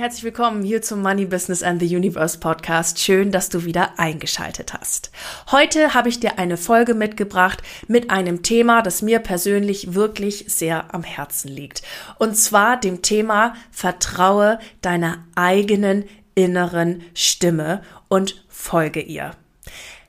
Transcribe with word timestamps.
Herzlich 0.00 0.24
willkommen 0.24 0.62
hier 0.62 0.80
zum 0.80 1.02
Money 1.02 1.26
Business 1.26 1.62
and 1.62 1.78
the 1.78 1.94
Universe 1.94 2.38
Podcast. 2.38 2.98
Schön, 2.98 3.30
dass 3.30 3.50
du 3.50 3.66
wieder 3.66 3.98
eingeschaltet 3.98 4.72
hast. 4.72 5.10
Heute 5.50 5.92
habe 5.92 6.08
ich 6.08 6.18
dir 6.18 6.38
eine 6.38 6.56
Folge 6.56 6.94
mitgebracht 6.94 7.62
mit 7.86 8.08
einem 8.08 8.42
Thema, 8.42 8.80
das 8.80 9.02
mir 9.02 9.18
persönlich 9.18 9.92
wirklich 9.92 10.46
sehr 10.48 10.94
am 10.94 11.02
Herzen 11.02 11.48
liegt. 11.48 11.82
Und 12.18 12.34
zwar 12.34 12.80
dem 12.80 13.02
Thema 13.02 13.52
Vertraue 13.70 14.58
deiner 14.80 15.26
eigenen 15.34 16.04
inneren 16.34 17.02
Stimme 17.12 17.82
und 18.08 18.42
folge 18.48 19.02
ihr. 19.02 19.32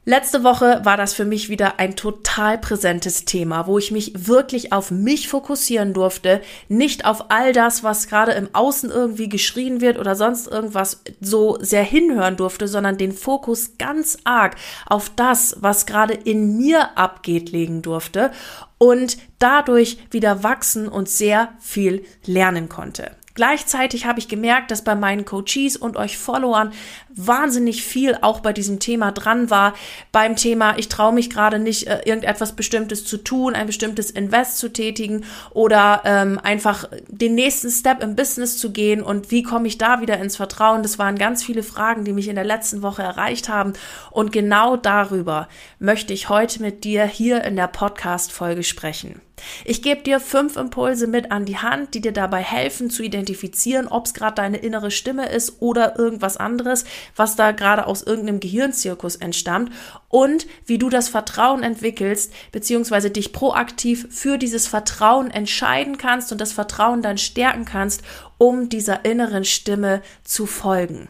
Letzte 0.03 0.43
Woche 0.43 0.81
war 0.83 0.97
das 0.97 1.13
für 1.13 1.25
mich 1.25 1.49
wieder 1.49 1.79
ein 1.79 1.95
total 1.95 2.57
präsentes 2.57 3.23
Thema, 3.25 3.67
wo 3.67 3.77
ich 3.77 3.91
mich 3.91 4.27
wirklich 4.27 4.73
auf 4.73 4.89
mich 4.89 5.27
fokussieren 5.27 5.93
durfte, 5.93 6.41
nicht 6.69 7.05
auf 7.05 7.29
all 7.29 7.53
das, 7.53 7.83
was 7.83 8.07
gerade 8.07 8.31
im 8.31 8.49
Außen 8.51 8.89
irgendwie 8.89 9.29
geschrien 9.29 9.79
wird 9.79 9.99
oder 9.99 10.15
sonst 10.15 10.47
irgendwas 10.47 11.03
so 11.19 11.59
sehr 11.61 11.83
hinhören 11.83 12.35
durfte, 12.35 12.67
sondern 12.67 12.97
den 12.97 13.11
Fokus 13.11 13.77
ganz 13.77 14.17
arg 14.23 14.55
auf 14.87 15.11
das, 15.15 15.57
was 15.59 15.85
gerade 15.85 16.15
in 16.15 16.57
mir 16.57 16.97
abgeht, 16.97 17.51
legen 17.51 17.83
durfte 17.83 18.31
und 18.79 19.19
dadurch 19.37 19.99
wieder 20.09 20.41
wachsen 20.41 20.87
und 20.87 21.09
sehr 21.09 21.49
viel 21.59 22.03
lernen 22.25 22.69
konnte. 22.69 23.11
Gleichzeitig 23.33 24.05
habe 24.05 24.19
ich 24.19 24.27
gemerkt, 24.27 24.71
dass 24.71 24.83
bei 24.83 24.95
meinen 24.95 25.23
Coaches 25.25 25.77
und 25.77 25.95
euch 25.95 26.17
Followern 26.17 26.73
wahnsinnig 27.15 27.83
viel 27.83 28.17
auch 28.21 28.39
bei 28.39 28.53
diesem 28.53 28.79
Thema 28.79 29.11
dran 29.11 29.49
war. 29.49 29.73
Beim 30.11 30.35
Thema, 30.35 30.77
ich 30.77 30.89
traue 30.89 31.13
mich 31.13 31.29
gerade 31.29 31.59
nicht, 31.59 31.87
äh, 31.87 32.01
irgendetwas 32.05 32.55
Bestimmtes 32.55 33.05
zu 33.05 33.17
tun, 33.17 33.55
ein 33.55 33.67
bestimmtes 33.67 34.11
Invest 34.11 34.57
zu 34.57 34.71
tätigen 34.71 35.25
oder 35.51 36.01
ähm, 36.05 36.39
einfach 36.41 36.89
den 37.07 37.35
nächsten 37.35 37.69
Step 37.69 38.01
im 38.01 38.15
Business 38.15 38.57
zu 38.57 38.71
gehen 38.71 39.01
und 39.01 39.31
wie 39.31 39.43
komme 39.43 39.67
ich 39.67 39.77
da 39.77 40.01
wieder 40.01 40.17
ins 40.19 40.35
Vertrauen. 40.35 40.83
Das 40.83 40.99
waren 40.99 41.17
ganz 41.17 41.43
viele 41.43 41.63
Fragen, 41.63 42.05
die 42.05 42.13
mich 42.13 42.27
in 42.27 42.35
der 42.35 42.43
letzten 42.43 42.81
Woche 42.81 43.01
erreicht 43.03 43.49
haben. 43.49 43.73
Und 44.09 44.31
genau 44.31 44.77
darüber 44.77 45.47
möchte 45.79 46.13
ich 46.13 46.29
heute 46.29 46.61
mit 46.61 46.83
dir 46.83 47.05
hier 47.05 47.43
in 47.43 47.55
der 47.55 47.67
Podcast-Folge 47.67 48.63
sprechen. 48.63 49.21
Ich 49.65 49.81
gebe 49.81 50.01
dir 50.01 50.19
fünf 50.19 50.55
Impulse 50.55 51.07
mit 51.07 51.31
an 51.31 51.45
die 51.45 51.57
Hand, 51.57 51.93
die 51.93 52.01
dir 52.01 52.11
dabei 52.11 52.41
helfen 52.41 52.89
zu 52.89 53.03
identifizieren, 53.03 53.87
ob 53.87 54.05
es 54.05 54.13
gerade 54.13 54.35
deine 54.35 54.57
innere 54.57 54.91
Stimme 54.91 55.29
ist 55.29 55.61
oder 55.61 55.97
irgendwas 55.97 56.37
anderes, 56.37 56.85
was 57.15 57.35
da 57.35 57.51
gerade 57.51 57.87
aus 57.87 58.03
irgendeinem 58.03 58.39
Gehirnzirkus 58.39 59.15
entstammt 59.15 59.71
und 60.09 60.47
wie 60.65 60.77
du 60.77 60.89
das 60.89 61.09
Vertrauen 61.09 61.63
entwickelst, 61.63 62.33
beziehungsweise 62.51 63.11
dich 63.11 63.33
proaktiv 63.33 64.07
für 64.09 64.37
dieses 64.37 64.67
Vertrauen 64.67 65.31
entscheiden 65.31 65.97
kannst 65.97 66.31
und 66.31 66.41
das 66.41 66.53
Vertrauen 66.53 67.01
dann 67.01 67.17
stärken 67.17 67.65
kannst, 67.65 68.01
um 68.37 68.69
dieser 68.69 69.05
inneren 69.05 69.45
Stimme 69.45 70.01
zu 70.23 70.45
folgen. 70.45 71.07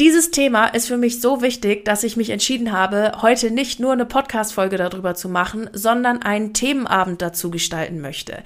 Dieses 0.00 0.32
Thema 0.32 0.66
ist 0.66 0.88
für 0.88 0.96
mich 0.96 1.20
so 1.20 1.40
wichtig, 1.40 1.84
dass 1.84 2.02
ich 2.02 2.16
mich 2.16 2.30
entschieden 2.30 2.72
habe, 2.72 3.12
heute 3.22 3.52
nicht 3.52 3.78
nur 3.78 3.92
eine 3.92 4.04
Podcast-Folge 4.04 4.76
darüber 4.76 5.14
zu 5.14 5.28
machen, 5.28 5.70
sondern 5.72 6.20
einen 6.20 6.52
Themenabend 6.52 7.22
dazu 7.22 7.48
gestalten 7.48 8.00
möchte. 8.00 8.42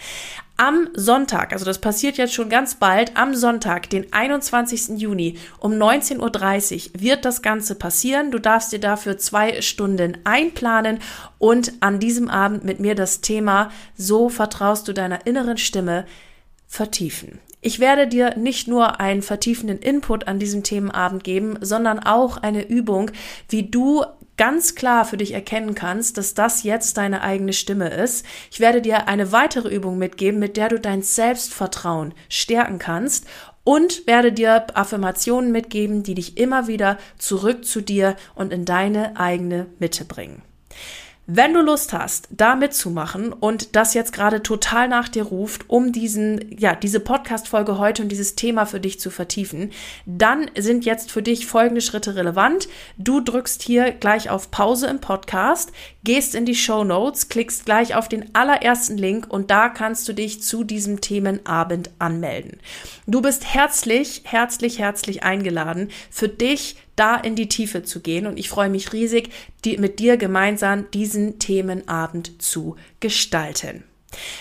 Am 0.59 0.91
Sonntag, 0.93 1.55
also 1.55 1.65
das 1.65 1.81
passiert 1.81 2.19
jetzt 2.19 2.35
schon 2.35 2.51
ganz 2.51 2.75
bald, 2.75 3.17
am 3.17 3.35
Sonntag, 3.35 3.89
den 3.89 4.13
21. 4.13 5.01
Juni 5.01 5.39
um 5.59 5.73
19.30 5.73 6.91
Uhr 6.97 7.01
wird 7.01 7.25
das 7.25 7.41
Ganze 7.41 7.77
passieren. 7.77 8.31
Du 8.31 8.39
darfst 8.39 8.71
dir 8.73 8.81
dafür 8.81 9.17
zwei 9.17 9.63
Stunden 9.63 10.19
einplanen 10.25 10.99
und 11.39 11.73
an 11.81 11.99
diesem 11.99 12.29
Abend 12.29 12.65
mit 12.65 12.79
mir 12.79 12.95
das 12.95 13.23
Thema 13.23 13.71
So 13.97 14.29
vertraust 14.29 14.87
du 14.87 14.93
deiner 14.93 15.27
inneren 15.27 15.57
Stimme 15.57 16.05
vertiefen. 16.67 17.41
Ich 17.61 17.81
werde 17.81 18.07
dir 18.07 18.37
nicht 18.37 18.69
nur 18.69 19.01
einen 19.01 19.23
vertiefenden 19.23 19.79
Input 19.79 20.29
an 20.29 20.39
diesem 20.39 20.63
Themenabend 20.63 21.25
geben, 21.25 21.59
sondern 21.61 21.99
auch 21.99 22.37
eine 22.37 22.67
Übung, 22.67 23.11
wie 23.49 23.65
du 23.65 24.05
ganz 24.37 24.77
klar 24.77 25.05
für 25.05 25.17
dich 25.17 25.33
erkennen 25.33 25.75
kannst, 25.75 26.17
dass 26.17 26.35
das 26.35 26.63
jetzt 26.63 26.97
deine 26.97 27.23
eigene 27.23 27.53
Stimme 27.53 27.89
ist. 27.89 28.25
Ich 28.53 28.61
werde 28.61 28.81
dir 28.81 29.09
eine 29.09 29.33
weitere 29.33 29.69
Übung 29.69 29.99
mitgeben, 29.99 30.39
mit 30.39 30.57
der 30.57 30.69
du 30.69 30.79
dein 30.79 31.03
Selbstvertrauen 31.03 32.15
stärken 32.29 32.79
kannst 32.79 33.27
und 33.65 34.07
werde 34.07 34.33
dir 34.33 34.67
Affirmationen 34.75 35.51
mitgeben, 35.51 36.05
die 36.05 36.15
dich 36.15 36.39
immer 36.39 36.69
wieder 36.69 36.97
zurück 37.19 37.65
zu 37.65 37.81
dir 37.81 38.17
und 38.37 38.53
in 38.53 38.65
deine 38.65 39.19
eigene 39.19 39.67
Mitte 39.81 40.05
bringen. 40.05 40.43
Wenn 41.31 41.53
du 41.53 41.61
Lust 41.61 41.93
hast, 41.93 42.27
da 42.31 42.57
mitzumachen 42.57 43.35
und 43.35 43.77
das 43.77 43.93
jetzt 43.93 44.15
gerade 44.15 44.43
total 44.43 44.89
nach 44.89 45.11
dir 45.11 45.25
ruft, 45.25 45.69
um 45.69 45.93
diesen, 45.93 46.59
ja, 46.59 46.75
diese 46.75 47.01
Podcast-Folge 47.01 47.77
heute 47.77 48.03
und 48.03 48.09
dieses 48.09 48.35
Thema 48.35 48.65
für 48.65 48.81
dich 48.81 48.99
zu 48.99 49.11
vertiefen, 49.11 49.71
dann 50.07 50.51
sind 50.57 50.87
jetzt 50.87 51.11
für 51.11 51.21
dich 51.21 51.47
folgende 51.47 51.83
Schritte 51.83 52.15
relevant. 52.15 52.67
Du 52.97 53.21
drückst 53.21 53.61
hier 53.61 53.91
gleich 53.93 54.31
auf 54.31 54.51
Pause 54.51 54.87
im 54.87 55.03
Podcast, 55.03 55.71
gehst 56.03 56.35
in 56.35 56.47
die 56.47 56.55
Show 56.55 56.83
Notes, 56.83 57.29
klickst 57.29 57.67
gleich 57.67 57.95
auf 57.95 58.09
den 58.09 58.35
allerersten 58.35 58.97
Link 58.97 59.27
und 59.29 59.51
da 59.51 59.69
kannst 59.69 60.09
du 60.09 60.15
dich 60.15 60.43
zu 60.43 60.65
diesem 60.65 61.03
Themenabend 61.03 61.91
anmelden. 61.99 62.59
Du 63.07 63.21
bist 63.21 63.45
herzlich, 63.45 64.23
herzlich, 64.25 64.79
herzlich 64.79 65.25
eingeladen, 65.25 65.91
für 66.11 66.31
dich 66.31 66.77
da 66.99 67.17
in 67.17 67.35
die 67.35 67.49
Tiefe 67.49 67.83
zu 67.83 68.01
gehen. 68.01 68.27
Und 68.27 68.39
ich 68.39 68.49
freue 68.49 68.71
mich 68.71 68.93
riesig, 68.93 69.31
die, 69.65 69.79
mit 69.79 69.99
dir 69.99 70.17
gemeinsam 70.17 70.91
diesen 70.91 71.39
Themenabend 71.39 72.43
zu 72.43 72.77
gestalten. 73.01 73.85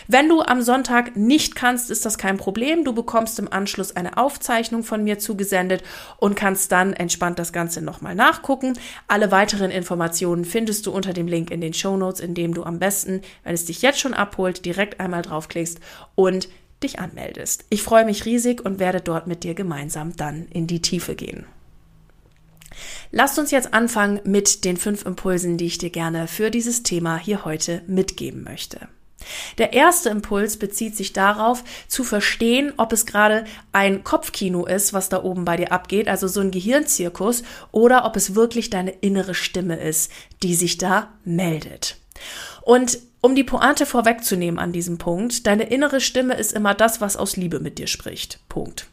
Wenn 0.07 0.29
du 0.29 0.41
am 0.41 0.61
Sonntag 0.61 1.17
nicht 1.17 1.55
kannst, 1.55 1.91
ist 1.91 2.05
das 2.05 2.17
kein 2.17 2.37
Problem. 2.37 2.85
Du 2.85 2.93
bekommst 2.93 3.37
im 3.37 3.51
Anschluss 3.51 3.95
eine 3.95 4.17
Aufzeichnung 4.17 4.83
von 4.83 5.03
mir 5.03 5.19
zugesendet 5.19 5.83
und 6.17 6.35
kannst 6.35 6.71
dann 6.71 6.93
entspannt 6.93 7.37
das 7.37 7.51
Ganze 7.51 7.81
nochmal 7.81 8.15
nachgucken. 8.15 8.73
Alle 9.07 9.31
weiteren 9.31 9.71
Informationen 9.71 10.45
findest 10.45 10.85
du 10.85 10.91
unter 10.91 11.11
dem 11.11 11.27
Link 11.27 11.51
in 11.51 11.59
den 11.59 11.73
Show 11.73 11.97
Notes, 11.97 12.21
in 12.21 12.33
dem 12.33 12.53
du 12.53 12.63
am 12.63 12.79
besten, 12.79 13.21
wenn 13.43 13.53
es 13.53 13.65
dich 13.65 13.81
jetzt 13.81 13.99
schon 13.99 14.13
abholt, 14.13 14.65
direkt 14.65 14.99
einmal 15.01 15.21
draufklickst 15.21 15.79
und 16.15 16.47
dich 16.81 16.99
anmeldest. 16.99 17.65
Ich 17.69 17.83
freue 17.83 18.05
mich 18.05 18.25
riesig 18.25 18.63
und 18.63 18.79
werde 18.79 19.01
dort 19.01 19.27
mit 19.27 19.43
dir 19.43 19.53
gemeinsam 19.53 20.15
dann 20.15 20.47
in 20.49 20.67
die 20.67 20.81
Tiefe 20.81 21.15
gehen. 21.15 21.45
Lasst 23.11 23.39
uns 23.39 23.51
jetzt 23.51 23.73
anfangen 23.73 24.21
mit 24.23 24.65
den 24.65 24.77
fünf 24.77 25.05
Impulsen, 25.05 25.57
die 25.57 25.65
ich 25.65 25.77
dir 25.77 25.89
gerne 25.89 26.27
für 26.27 26.51
dieses 26.51 26.83
Thema 26.83 27.17
hier 27.17 27.45
heute 27.45 27.81
mitgeben 27.87 28.43
möchte. 28.43 28.87
Der 29.57 29.73
erste 29.73 30.09
Impuls 30.09 30.57
bezieht 30.57 30.95
sich 30.95 31.13
darauf, 31.13 31.63
zu 31.87 32.03
verstehen, 32.03 32.73
ob 32.77 32.93
es 32.93 33.05
gerade 33.05 33.45
ein 33.71 34.03
Kopfkino 34.03 34.65
ist, 34.65 34.93
was 34.93 35.09
da 35.09 35.23
oben 35.23 35.45
bei 35.45 35.57
dir 35.57 35.71
abgeht, 35.71 36.07
also 36.07 36.27
so 36.27 36.39
ein 36.39 36.51
Gehirnzirkus, 36.51 37.43
oder 37.71 38.05
ob 38.05 38.15
es 38.15 38.35
wirklich 38.35 38.69
deine 38.69 38.91
innere 38.91 39.33
Stimme 39.33 39.77
ist, 39.79 40.11
die 40.43 40.55
sich 40.55 40.77
da 40.77 41.11
meldet. 41.25 41.97
Und 42.61 42.99
um 43.21 43.35
die 43.35 43.43
Pointe 43.43 43.85
vorwegzunehmen 43.85 44.59
an 44.59 44.71
diesem 44.71 44.97
Punkt, 44.97 45.47
deine 45.47 45.63
innere 45.63 46.01
Stimme 46.01 46.35
ist 46.35 46.53
immer 46.53 46.73
das, 46.73 47.01
was 47.01 47.17
aus 47.17 47.35
Liebe 47.35 47.59
mit 47.59 47.79
dir 47.79 47.87
spricht. 47.87 48.39
Punkt. 48.47 48.87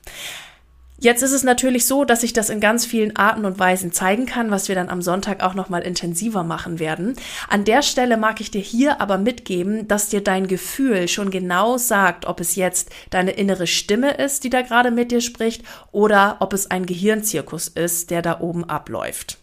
Jetzt 1.05 1.21
ist 1.21 1.33
es 1.33 1.43
natürlich 1.43 1.85
so, 1.85 2.07
dass 2.07 2.23
ich 2.23 2.33
das 2.33 2.49
in 2.49 2.61
ganz 2.61 2.87
vielen 2.87 3.15
Arten 3.15 3.45
und 3.45 3.59
Weisen 3.59 3.93
zeigen 3.93 4.25
kann, 4.25 4.51
was 4.51 4.69
wir 4.69 4.75
dann 4.75 4.89
am 4.89 5.03
Sonntag 5.03 5.43
auch 5.43 5.53
noch 5.53 5.69
mal 5.69 5.83
intensiver 5.83 6.45
machen 6.45 6.79
werden. 6.79 7.15
An 7.47 7.67
der 7.67 7.83
Stelle 7.83 8.17
mag 8.17 8.41
ich 8.41 8.51
dir 8.51 8.63
hier 8.63 9.03
aber 9.03 9.19
mitgeben, 9.19 9.87
dass 9.87 10.09
dir 10.09 10.23
dein 10.23 10.47
Gefühl 10.47 11.07
schon 11.09 11.31
genau 11.31 11.77
sagt, 11.77 12.25
ob 12.25 12.41
es 12.41 12.57
jetzt 12.57 12.89
deine 13.11 13.33
innere 13.33 13.67
Stimme 13.67 14.13
ist, 14.13 14.45
die 14.45 14.51
da 14.51 14.63
gerade 14.63 14.91
mit 14.91 15.11
dir 15.11 15.21
spricht, 15.21 15.63
oder 15.93 16.39
ob 16.41 16.55
es 16.55 16.71
ein 16.71 16.87
Gehirnzirkus 16.87 17.69
ist, 17.69 18.11
der 18.11 18.23
da 18.23 18.41
oben 18.41 18.65
abläuft. 18.65 19.37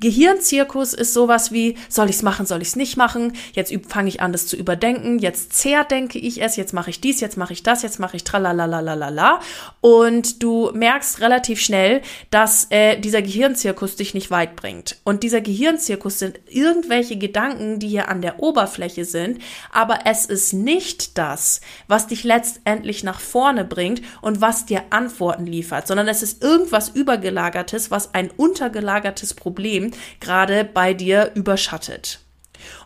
Gehirnzirkus 0.00 0.94
ist 0.94 1.12
sowas 1.12 1.52
wie, 1.52 1.76
soll 1.88 2.08
ich 2.08 2.16
es 2.16 2.22
machen, 2.22 2.46
soll 2.46 2.62
ich 2.62 2.68
es 2.68 2.76
nicht 2.76 2.96
machen? 2.96 3.32
Jetzt 3.52 3.72
fange 3.88 4.08
ich 4.08 4.20
an, 4.20 4.32
das 4.32 4.46
zu 4.46 4.56
überdenken. 4.56 5.18
Jetzt 5.18 5.52
zerdenke 5.52 6.18
ich 6.18 6.42
es, 6.42 6.56
jetzt 6.56 6.72
mache 6.72 6.90
ich 6.90 7.00
dies, 7.00 7.20
jetzt 7.20 7.36
mache 7.36 7.52
ich 7.52 7.62
das, 7.62 7.82
jetzt 7.82 7.98
mache 7.98 8.16
ich 8.16 8.24
tralalalalala. 8.24 9.40
Und 9.80 10.42
du 10.42 10.70
merkst 10.72 11.20
relativ 11.20 11.60
schnell, 11.60 12.02
dass 12.30 12.66
äh, 12.70 12.98
dieser 12.98 13.22
Gehirnzirkus 13.22 13.96
dich 13.96 14.14
nicht 14.14 14.30
weit 14.30 14.56
bringt. 14.56 14.98
Und 15.04 15.22
dieser 15.22 15.40
Gehirnzirkus 15.40 16.18
sind 16.18 16.40
irgendwelche 16.48 17.16
Gedanken, 17.16 17.78
die 17.78 17.88
hier 17.88 18.08
an 18.08 18.22
der 18.22 18.40
Oberfläche 18.40 19.04
sind, 19.04 19.40
aber 19.72 20.00
es 20.04 20.26
ist 20.26 20.52
nicht 20.52 21.18
das, 21.18 21.60
was 21.86 22.06
dich 22.06 22.24
letztendlich 22.24 23.04
nach 23.04 23.20
vorne 23.20 23.64
bringt 23.64 24.02
und 24.22 24.40
was 24.40 24.66
dir 24.66 24.82
Antworten 24.90 25.46
liefert, 25.46 25.86
sondern 25.86 26.08
es 26.08 26.22
ist 26.22 26.42
irgendwas 26.42 26.88
übergelagertes, 26.90 27.90
was 27.90 28.14
ein 28.14 28.30
untergelagertes 28.30 29.34
Problem 29.34 29.57
Problem 29.58 29.90
gerade 30.20 30.62
bei 30.62 30.94
dir 30.94 31.32
überschattet. 31.34 32.20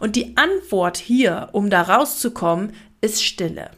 Und 0.01 0.17
die 0.17 0.39
Antwort 0.39 0.97
hier, 0.97 1.51
um 1.53 1.69
da 1.69 1.83
rauszukommen, 1.83 2.73
ist 3.03 3.23
Stille. 3.23 3.71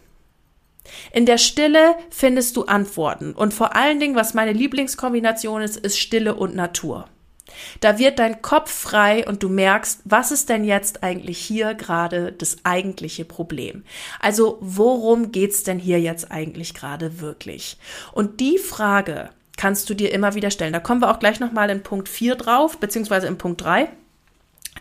In 1.13 1.27
der 1.27 1.39
Stille 1.39 1.97
findest 2.11 2.57
du 2.57 2.67
Antworten. 2.67 3.33
Und 3.33 3.53
vor 3.53 3.75
allen 3.75 3.99
Dingen, 3.99 4.15
was 4.15 4.33
meine 4.33 4.53
Lieblingskombination 4.53 5.61
ist, 5.61 5.77
ist 5.77 5.99
Stille 5.99 6.37
und 6.37 6.55
Natur. 6.55 7.09
Da 7.81 7.99
wird 7.99 8.21
dein 8.21 8.43
Kopf 8.43 8.71
frei 8.71 9.27
und 9.27 9.43
du 9.43 9.49
merkst, 9.49 10.03
was 10.05 10.31
ist 10.31 10.49
denn 10.49 10.63
jetzt 10.63 11.03
eigentlich 11.03 11.39
hier 11.39 11.75
gerade 11.75 12.31
das 12.31 12.59
eigentliche 12.63 13.25
Problem? 13.25 13.83
Also, 14.21 14.57
worum 14.61 15.33
geht's 15.33 15.65
denn 15.65 15.81
hier 15.81 16.01
jetzt 16.01 16.31
eigentlich 16.31 16.75
gerade 16.75 17.21
wirklich? 17.21 17.77
Und 18.13 18.39
die 18.39 18.59
Frage, 18.59 19.31
kannst 19.57 19.89
du 19.89 19.95
dir 19.95 20.13
immer 20.13 20.35
wieder 20.35 20.51
stellen. 20.51 20.73
Da 20.73 20.81
kommen 20.81 21.01
wir 21.01 21.11
auch 21.11 21.19
gleich 21.19 21.41
nochmal 21.41 21.71
in 21.71 21.83
Punkt 21.83 22.09
4 22.09 22.37
drauf, 22.37 22.79
beziehungsweise 22.79 23.27
in 23.27 23.39
Punkt 23.39 23.63
3. 23.63 23.89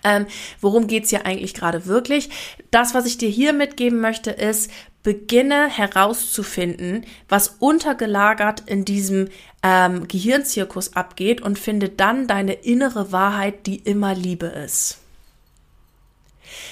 Ähm, 0.03 0.25
worum 0.59 0.87
geht's 0.87 1.09
hier 1.09 1.25
eigentlich 1.25 1.53
gerade 1.53 1.85
wirklich? 1.85 2.29
Das, 2.71 2.93
was 2.93 3.05
ich 3.05 3.17
dir 3.17 3.29
hier 3.29 3.53
mitgeben 3.53 4.01
möchte, 4.01 4.31
ist, 4.31 4.71
beginne 5.03 5.67
herauszufinden, 5.67 7.05
was 7.29 7.49
untergelagert 7.59 8.63
in 8.65 8.85
diesem 8.85 9.29
ähm, 9.61 10.07
Gehirnzirkus 10.07 10.95
abgeht 10.95 11.41
und 11.41 11.59
finde 11.59 11.89
dann 11.89 12.27
deine 12.27 12.53
innere 12.53 13.11
Wahrheit, 13.11 13.67
die 13.67 13.77
immer 13.77 14.15
Liebe 14.15 14.47
ist. 14.47 15.02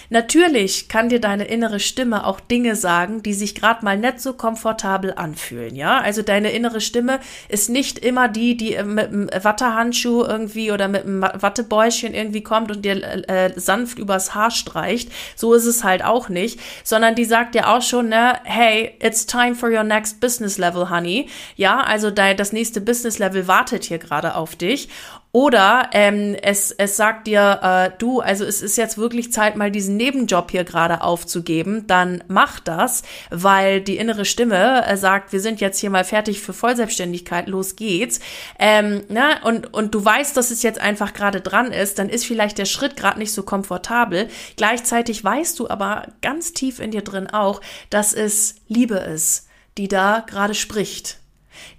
Natürlich 0.09 0.87
kann 0.87 1.09
dir 1.09 1.19
deine 1.19 1.45
innere 1.45 1.79
Stimme 1.79 2.25
auch 2.25 2.39
Dinge 2.39 2.75
sagen, 2.75 3.23
die 3.23 3.33
sich 3.33 3.55
gerade 3.55 3.83
mal 3.85 3.97
nicht 3.97 4.19
so 4.19 4.33
komfortabel 4.33 5.13
anfühlen, 5.15 5.75
ja? 5.75 5.99
Also 5.99 6.21
deine 6.21 6.51
innere 6.51 6.81
Stimme 6.81 7.19
ist 7.49 7.69
nicht 7.69 7.99
immer 7.99 8.27
die, 8.27 8.57
die 8.57 8.81
mit 8.83 9.07
einem 9.07 9.29
Wattehandschuh 9.29 10.23
irgendwie 10.23 10.71
oder 10.71 10.87
mit 10.87 11.05
einem 11.05 11.21
Wattebäuschen 11.21 12.13
irgendwie 12.13 12.43
kommt 12.43 12.71
und 12.71 12.83
dir 12.83 13.01
äh, 13.29 13.53
sanft 13.55 13.99
übers 13.99 14.35
Haar 14.35 14.51
streicht. 14.51 15.11
So 15.35 15.53
ist 15.53 15.65
es 15.65 15.83
halt 15.83 16.03
auch 16.03 16.29
nicht, 16.29 16.59
sondern 16.83 17.15
die 17.15 17.25
sagt 17.25 17.55
dir 17.55 17.69
auch 17.69 17.81
schon, 17.81 18.09
ne, 18.09 18.39
hey, 18.43 18.95
it's 18.99 19.25
time 19.25 19.55
for 19.55 19.69
your 19.69 19.83
next 19.83 20.19
business 20.19 20.57
level, 20.57 20.89
honey. 20.89 21.27
Ja, 21.55 21.81
also 21.81 22.11
dein, 22.11 22.37
das 22.37 22.51
nächste 22.51 22.81
Business 22.81 23.19
Level 23.19 23.47
wartet 23.47 23.83
hier 23.85 23.99
gerade 23.99 24.35
auf 24.35 24.55
dich 24.55 24.89
oder 25.33 25.89
ähm, 25.93 26.35
es, 26.41 26.71
es 26.71 26.97
sagt 26.97 27.27
dir, 27.27 27.59
äh, 27.63 27.97
du, 27.97 28.19
also 28.19 28.43
es 28.43 28.61
ist 28.61 28.75
jetzt 28.75 28.97
wirklich 28.97 29.31
Zeit, 29.31 29.55
mal 29.55 29.71
diesen 29.71 29.95
Nebenjob 29.95 30.51
hier 30.51 30.65
gerade 30.65 31.01
aufzugeben, 31.01 31.87
dann 31.87 32.21
mach 32.27 32.59
das, 32.59 33.03
weil 33.29 33.79
die 33.79 33.95
innere 33.95 34.25
Stimme 34.25 34.85
äh, 34.85 34.97
sagt, 34.97 35.31
wir 35.31 35.39
sind 35.39 35.61
jetzt 35.61 35.79
hier 35.79 35.89
mal 35.89 36.03
fertig 36.03 36.41
für 36.41 36.51
Vollselbstständigkeit, 36.51 37.47
los 37.47 37.77
geht's. 37.77 38.19
Ähm, 38.59 39.03
ne? 39.07 39.39
und, 39.43 39.73
und 39.73 39.95
du 39.95 40.03
weißt, 40.03 40.35
dass 40.35 40.51
es 40.51 40.63
jetzt 40.63 40.81
einfach 40.81 41.13
gerade 41.13 41.39
dran 41.39 41.71
ist, 41.71 41.97
dann 41.97 42.09
ist 42.09 42.25
vielleicht 42.25 42.57
der 42.57 42.65
Schritt 42.65 42.97
gerade 42.97 43.19
nicht 43.19 43.31
so 43.31 43.43
komfortabel. 43.43 44.27
Gleichzeitig 44.57 45.23
weißt 45.23 45.57
du 45.59 45.69
aber 45.69 46.07
ganz 46.21 46.51
tief 46.51 46.79
in 46.79 46.91
dir 46.91 47.03
drin 47.03 47.27
auch, 47.27 47.61
dass 47.89 48.13
es 48.13 48.55
Liebe 48.67 48.95
ist, 48.95 49.47
die 49.77 49.87
da 49.87 50.25
gerade 50.27 50.55
spricht. 50.55 51.20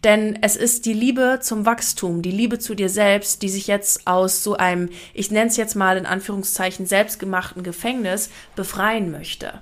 Denn 0.05 0.39
es 0.43 0.57
ist 0.57 0.87
die 0.87 0.93
Liebe 0.93 1.39
zum 1.41 1.67
Wachstum, 1.67 2.23
die 2.23 2.31
Liebe 2.31 2.59
zu 2.59 2.75
dir 2.75 2.89
selbst, 2.89 3.43
die 3.43 3.49
sich 3.49 3.67
jetzt 3.67 4.07
aus 4.07 4.43
so 4.43 4.57
einem, 4.57 4.89
ich 5.15 5.31
nenne 5.31 5.49
es 5.49 5.57
jetzt 5.57 5.77
mal 5.77 5.97
in 5.97 6.07
Anführungszeichen, 6.07 6.87
selbstgemachten 6.87 7.63
Gefängnis 7.63 8.31
befreien 8.57 9.11
möchte. 9.11 9.61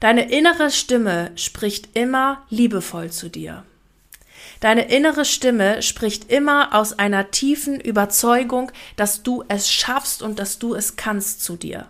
Deine 0.00 0.30
innere 0.30 0.70
Stimme 0.70 1.32
spricht 1.34 1.96
immer 1.96 2.42
liebevoll 2.50 3.10
zu 3.10 3.28
dir. 3.28 3.64
Deine 4.60 4.88
innere 4.88 5.24
Stimme 5.24 5.82
spricht 5.82 6.30
immer 6.30 6.74
aus 6.74 6.98
einer 6.98 7.30
tiefen 7.30 7.80
Überzeugung, 7.80 8.72
dass 8.96 9.22
du 9.22 9.44
es 9.48 9.70
schaffst 9.70 10.22
und 10.22 10.38
dass 10.38 10.58
du 10.58 10.74
es 10.74 10.96
kannst 10.96 11.42
zu 11.42 11.56
dir. 11.56 11.86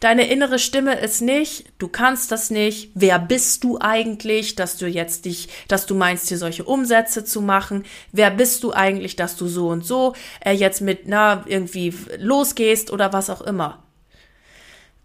Deine 0.00 0.28
innere 0.30 0.58
Stimme 0.58 0.98
ist 0.98 1.22
nicht, 1.22 1.66
du 1.78 1.88
kannst 1.88 2.32
das 2.32 2.50
nicht, 2.50 2.90
wer 2.94 3.18
bist 3.18 3.64
du 3.64 3.78
eigentlich, 3.80 4.54
dass 4.54 4.76
du 4.76 4.86
jetzt 4.86 5.24
dich, 5.24 5.48
dass 5.68 5.86
du 5.86 5.94
meinst, 5.94 6.28
hier 6.28 6.38
solche 6.38 6.64
Umsätze 6.64 7.24
zu 7.24 7.40
machen, 7.40 7.84
wer 8.12 8.30
bist 8.30 8.62
du 8.62 8.72
eigentlich, 8.72 9.16
dass 9.16 9.36
du 9.36 9.48
so 9.48 9.68
und 9.68 9.84
so 9.84 10.14
äh, 10.40 10.52
jetzt 10.52 10.80
mit, 10.80 11.06
na, 11.06 11.44
irgendwie 11.46 11.94
losgehst 12.18 12.90
oder 12.90 13.12
was 13.12 13.30
auch 13.30 13.40
immer. 13.40 13.82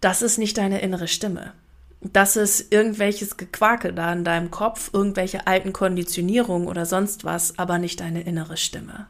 Das 0.00 0.20
ist 0.22 0.38
nicht 0.38 0.58
deine 0.58 0.80
innere 0.80 1.08
Stimme. 1.08 1.52
Das 2.00 2.34
ist 2.34 2.72
irgendwelches 2.72 3.36
Gequake 3.36 3.92
da 3.92 4.12
in 4.12 4.24
deinem 4.24 4.50
Kopf, 4.50 4.90
irgendwelche 4.92 5.46
alten 5.46 5.72
Konditionierungen 5.72 6.66
oder 6.66 6.84
sonst 6.84 7.24
was, 7.24 7.58
aber 7.58 7.78
nicht 7.78 8.00
deine 8.00 8.22
innere 8.22 8.56
Stimme. 8.56 9.06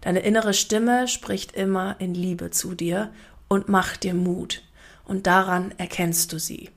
Deine 0.00 0.20
innere 0.20 0.54
Stimme 0.54 1.06
spricht 1.06 1.52
immer 1.52 1.96
in 1.98 2.14
Liebe 2.14 2.50
zu 2.50 2.74
dir 2.74 3.10
und 3.52 3.68
macht 3.68 4.04
dir 4.04 4.14
Mut. 4.14 4.62
Und 5.04 5.26
daran 5.26 5.74
erkennst 5.76 6.32
du 6.32 6.38
sie. 6.38 6.70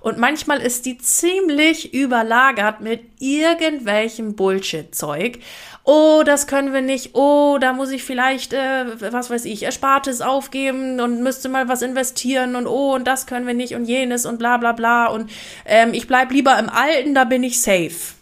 Und 0.00 0.18
manchmal 0.18 0.60
ist 0.60 0.84
die 0.86 0.98
ziemlich 0.98 1.94
überlagert 1.94 2.80
mit 2.80 3.02
irgendwelchem 3.20 4.34
Bullshit-Zeug. 4.34 5.38
Oh, 5.84 6.22
das 6.26 6.48
können 6.48 6.72
wir 6.72 6.80
nicht. 6.80 7.10
Oh, 7.14 7.58
da 7.60 7.74
muss 7.74 7.90
ich 7.90 8.02
vielleicht, 8.02 8.54
äh, 8.54 9.12
was 9.12 9.30
weiß 9.30 9.44
ich, 9.44 9.62
Erspartes 9.62 10.20
aufgeben 10.20 10.98
und 10.98 11.22
müsste 11.22 11.48
mal 11.48 11.68
was 11.68 11.82
investieren 11.82 12.56
und 12.56 12.66
oh, 12.66 12.94
und 12.94 13.06
das 13.06 13.26
können 13.26 13.46
wir 13.46 13.54
nicht 13.54 13.76
und 13.76 13.84
jenes 13.84 14.26
und 14.26 14.38
bla 14.38 14.56
bla 14.56 14.72
bla. 14.72 15.06
Und 15.06 15.30
ähm, 15.64 15.94
ich 15.94 16.08
bleib 16.08 16.32
lieber 16.32 16.58
im 16.58 16.68
Alten, 16.68 17.14
da 17.14 17.22
bin 17.22 17.44
ich 17.44 17.60
safe. 17.60 18.14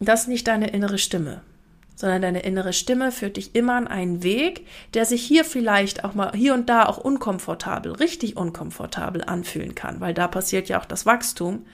Das 0.00 0.22
ist 0.22 0.28
nicht 0.28 0.48
deine 0.48 0.70
innere 0.70 0.98
Stimme 0.98 1.42
sondern 2.00 2.22
deine 2.22 2.40
innere 2.40 2.72
Stimme 2.72 3.12
führt 3.12 3.36
dich 3.36 3.54
immer 3.54 3.74
an 3.74 3.86
einen 3.86 4.22
Weg, 4.22 4.66
der 4.94 5.04
sich 5.04 5.22
hier 5.22 5.44
vielleicht 5.44 6.02
auch 6.02 6.14
mal 6.14 6.32
hier 6.34 6.54
und 6.54 6.70
da 6.70 6.86
auch 6.86 6.96
unkomfortabel, 6.96 7.92
richtig 7.92 8.38
unkomfortabel 8.38 9.22
anfühlen 9.22 9.74
kann, 9.74 10.00
weil 10.00 10.14
da 10.14 10.26
passiert 10.26 10.70
ja 10.70 10.80
auch 10.80 10.86
das 10.86 11.04
Wachstum 11.04 11.66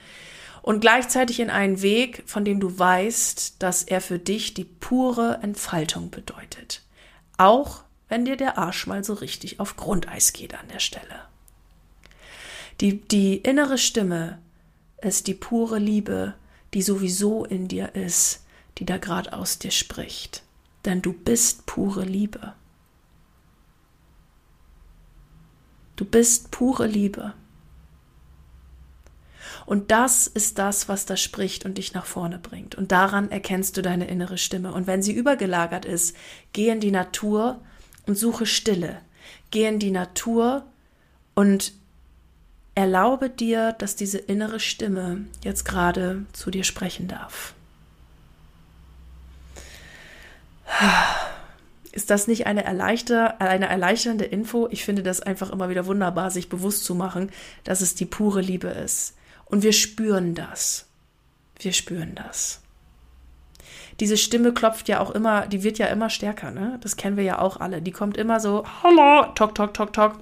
und 0.61 0.81
gleichzeitig 0.81 1.39
in 1.39 1.49
einen 1.49 1.81
Weg, 1.81 2.23
von 2.25 2.43
dem 2.43 2.59
du 2.59 2.77
weißt, 2.77 3.63
dass 3.63 3.83
er 3.83 4.01
für 4.01 4.19
dich 4.19 4.53
die 4.53 4.65
pure 4.65 5.39
Entfaltung 5.41 6.09
bedeutet. 6.09 6.81
Auch 7.37 7.83
wenn 8.09 8.25
dir 8.25 8.35
der 8.35 8.57
Arsch 8.57 8.85
mal 8.85 9.05
so 9.05 9.13
richtig 9.13 9.61
auf 9.61 9.77
Grundeis 9.77 10.33
geht 10.33 10.55
an 10.55 10.67
der 10.73 10.79
Stelle. 10.79 11.21
Die, 12.81 12.99
die 12.99 13.37
innere 13.37 13.77
Stimme 13.77 14.39
ist 15.01 15.27
die 15.27 15.35
pure 15.35 15.79
Liebe, 15.79 16.33
die 16.73 16.81
sowieso 16.81 17.45
in 17.45 17.69
dir 17.69 17.95
ist, 17.95 18.43
die 18.77 18.85
da 18.85 18.97
gerade 18.97 19.33
aus 19.33 19.59
dir 19.59 19.71
spricht. 19.71 20.43
Denn 20.85 21.01
du 21.01 21.13
bist 21.13 21.65
pure 21.65 22.03
Liebe. 22.03 22.53
Du 25.95 26.05
bist 26.05 26.51
pure 26.51 26.85
Liebe. 26.85 27.33
Und 29.65 29.91
das 29.91 30.27
ist 30.27 30.59
das, 30.59 30.87
was 30.87 31.05
da 31.05 31.17
spricht 31.17 31.65
und 31.65 31.77
dich 31.77 31.93
nach 31.93 32.05
vorne 32.05 32.39
bringt. 32.39 32.75
Und 32.75 32.91
daran 32.91 33.31
erkennst 33.31 33.75
du 33.75 33.81
deine 33.81 34.07
innere 34.07 34.37
Stimme. 34.37 34.71
Und 34.71 34.87
wenn 34.87 35.01
sie 35.01 35.13
übergelagert 35.13 35.83
ist, 35.83 36.15
geh 36.53 36.69
in 36.69 36.79
die 36.79 36.91
Natur 36.91 37.59
und 38.05 38.17
suche 38.17 38.45
Stille. 38.45 39.01
Geh 39.51 39.67
in 39.67 39.79
die 39.79 39.91
Natur 39.91 40.63
und 41.35 41.73
erlaube 42.75 43.29
dir, 43.29 43.73
dass 43.73 43.95
diese 43.95 44.19
innere 44.19 44.59
Stimme 44.59 45.25
jetzt 45.43 45.65
gerade 45.65 46.25
zu 46.31 46.51
dir 46.51 46.63
sprechen 46.63 47.07
darf. 47.07 47.53
Ist 51.91 52.09
das 52.11 52.27
nicht 52.27 52.45
eine, 52.45 52.63
erleichter, 52.63 53.41
eine 53.41 53.67
erleichternde 53.67 54.25
Info? 54.25 54.67
Ich 54.69 54.85
finde 54.85 55.01
das 55.01 55.21
einfach 55.21 55.49
immer 55.49 55.69
wieder 55.69 55.87
wunderbar, 55.87 56.29
sich 56.29 56.49
bewusst 56.49 56.85
zu 56.85 56.93
machen, 56.93 57.31
dass 57.63 57.81
es 57.81 57.95
die 57.95 58.05
pure 58.05 58.41
Liebe 58.41 58.67
ist. 58.67 59.15
Und 59.45 59.63
wir 59.63 59.73
spüren 59.73 60.35
das. 60.35 60.85
Wir 61.59 61.73
spüren 61.73 62.13
das. 62.13 62.61
Diese 63.99 64.17
Stimme 64.17 64.53
klopft 64.53 64.89
ja 64.89 64.99
auch 64.99 65.09
immer, 65.09 65.47
die 65.47 65.63
wird 65.63 65.79
ja 65.79 65.87
immer 65.87 66.09
stärker, 66.09 66.51
ne? 66.51 66.77
Das 66.81 66.97
kennen 66.97 67.17
wir 67.17 67.23
ja 67.23 67.39
auch 67.39 67.59
alle. 67.59 67.81
Die 67.81 67.91
kommt 67.91 68.15
immer 68.15 68.39
so, 68.39 68.63
hallo, 68.83 69.31
tok, 69.33 69.55
tok, 69.55 69.73
tok, 69.73 69.93
tok. 69.93 70.19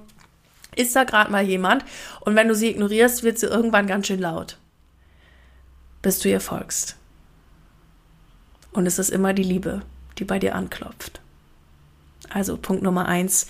Ist 0.76 0.96
da 0.96 1.04
gerade 1.04 1.30
mal 1.30 1.44
jemand? 1.44 1.84
Und 2.20 2.36
wenn 2.36 2.48
du 2.48 2.54
sie 2.54 2.70
ignorierst, 2.70 3.22
wird 3.22 3.38
sie 3.38 3.46
irgendwann 3.46 3.86
ganz 3.86 4.06
schön 4.06 4.20
laut. 4.20 4.58
Bis 6.00 6.20
du 6.20 6.30
ihr 6.30 6.40
folgst. 6.40 6.96
Und 8.72 8.86
es 8.86 8.98
ist 8.98 9.10
immer 9.10 9.34
die 9.34 9.42
Liebe, 9.42 9.82
die 10.18 10.24
bei 10.24 10.38
dir 10.38 10.54
anklopft. 10.54 11.20
Also 12.28 12.56
Punkt 12.56 12.82
Nummer 12.82 13.06
eins, 13.06 13.46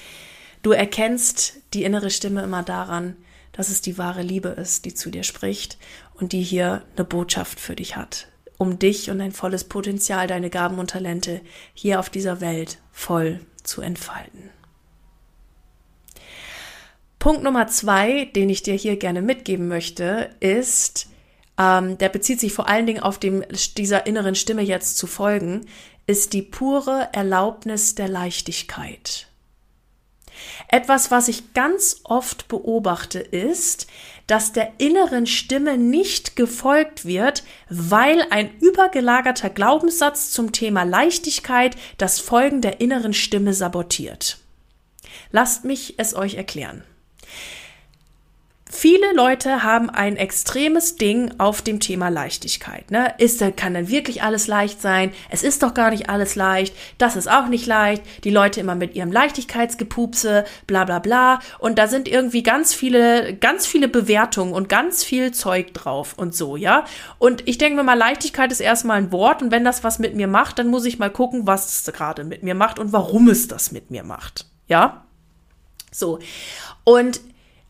du 0.62 0.72
erkennst 0.72 1.54
die 1.72 1.84
innere 1.84 2.10
Stimme 2.10 2.42
immer 2.42 2.62
daran, 2.62 3.16
dass 3.52 3.68
es 3.70 3.80
die 3.80 3.98
wahre 3.98 4.22
Liebe 4.22 4.50
ist, 4.50 4.84
die 4.84 4.94
zu 4.94 5.10
dir 5.10 5.22
spricht 5.22 5.78
und 6.14 6.32
die 6.32 6.42
hier 6.42 6.82
eine 6.94 7.04
Botschaft 7.04 7.58
für 7.58 7.74
dich 7.74 7.96
hat, 7.96 8.28
um 8.58 8.78
dich 8.78 9.10
und 9.10 9.18
dein 9.18 9.32
volles 9.32 9.64
Potenzial, 9.64 10.26
deine 10.26 10.50
Gaben 10.50 10.78
und 10.78 10.90
Talente 10.90 11.40
hier 11.72 12.00
auf 12.00 12.10
dieser 12.10 12.40
Welt 12.40 12.78
voll 12.92 13.40
zu 13.62 13.80
entfalten. 13.80 14.50
Punkt 17.18 17.42
Nummer 17.42 17.66
zwei, 17.66 18.26
den 18.26 18.50
ich 18.50 18.62
dir 18.62 18.74
hier 18.74 18.96
gerne 18.96 19.22
mitgeben 19.22 19.68
möchte, 19.68 20.30
ist, 20.38 21.08
ähm, 21.58 21.98
der 21.98 22.10
bezieht 22.10 22.38
sich 22.38 22.52
vor 22.52 22.68
allen 22.68 22.86
Dingen 22.86 23.02
auf 23.02 23.18
dem, 23.18 23.42
dieser 23.76 24.06
inneren 24.06 24.34
Stimme 24.34 24.62
jetzt 24.62 24.98
zu 24.98 25.06
folgen, 25.06 25.66
ist 26.06 26.32
die 26.32 26.42
pure 26.42 27.08
Erlaubnis 27.12 27.94
der 27.94 28.08
Leichtigkeit. 28.08 29.26
Etwas, 30.68 31.10
was 31.10 31.28
ich 31.28 31.54
ganz 31.54 32.00
oft 32.04 32.48
beobachte, 32.48 33.18
ist, 33.18 33.86
dass 34.26 34.52
der 34.52 34.74
inneren 34.78 35.26
Stimme 35.26 35.78
nicht 35.78 36.36
gefolgt 36.36 37.04
wird, 37.04 37.44
weil 37.68 38.24
ein 38.30 38.56
übergelagerter 38.58 39.50
Glaubenssatz 39.50 40.30
zum 40.30 40.52
Thema 40.52 40.82
Leichtigkeit 40.82 41.76
das 41.98 42.20
Folgen 42.20 42.60
der 42.60 42.80
inneren 42.80 43.14
Stimme 43.14 43.54
sabotiert. 43.54 44.38
Lasst 45.30 45.64
mich 45.64 45.94
es 45.98 46.14
euch 46.14 46.34
erklären. 46.34 46.84
Viele 48.78 49.14
Leute 49.14 49.62
haben 49.62 49.88
ein 49.88 50.18
extremes 50.18 50.96
Ding 50.96 51.32
auf 51.38 51.62
dem 51.62 51.80
Thema 51.80 52.10
Leichtigkeit. 52.10 52.90
Ne? 52.90 53.14
Ist, 53.16 53.42
kann 53.56 53.72
dann 53.72 53.88
wirklich 53.88 54.22
alles 54.22 54.48
leicht 54.48 54.82
sein? 54.82 55.14
Es 55.30 55.42
ist 55.42 55.62
doch 55.62 55.72
gar 55.72 55.88
nicht 55.88 56.10
alles 56.10 56.34
leicht. 56.34 56.76
Das 56.98 57.16
ist 57.16 57.26
auch 57.26 57.46
nicht 57.46 57.64
leicht. 57.64 58.02
Die 58.24 58.30
Leute 58.30 58.60
immer 58.60 58.74
mit 58.74 58.94
ihrem 58.94 59.10
Leichtigkeitsgepupse, 59.10 60.44
bla 60.66 60.84
bla 60.84 60.98
bla. 60.98 61.40
Und 61.58 61.78
da 61.78 61.86
sind 61.86 62.06
irgendwie 62.06 62.42
ganz 62.42 62.74
viele, 62.74 63.34
ganz 63.36 63.66
viele 63.66 63.88
Bewertungen 63.88 64.52
und 64.52 64.68
ganz 64.68 65.02
viel 65.02 65.32
Zeug 65.32 65.72
drauf 65.72 66.12
und 66.14 66.34
so, 66.34 66.54
ja. 66.54 66.84
Und 67.18 67.48
ich 67.48 67.56
denke 67.56 67.76
mir 67.76 67.82
mal, 67.82 67.94
Leichtigkeit 67.94 68.52
ist 68.52 68.60
erstmal 68.60 68.98
ein 68.98 69.10
Wort 69.10 69.40
und 69.40 69.52
wenn 69.52 69.64
das 69.64 69.84
was 69.84 69.98
mit 69.98 70.14
mir 70.14 70.28
macht, 70.28 70.58
dann 70.58 70.68
muss 70.68 70.84
ich 70.84 70.98
mal 70.98 71.10
gucken, 71.10 71.46
was 71.46 71.86
es 71.86 71.94
gerade 71.94 72.24
mit 72.24 72.42
mir 72.42 72.54
macht 72.54 72.78
und 72.78 72.92
warum 72.92 73.30
es 73.30 73.48
das 73.48 73.72
mit 73.72 73.90
mir 73.90 74.02
macht. 74.02 74.44
Ja? 74.68 75.06
So. 75.90 76.18
Und 76.84 77.22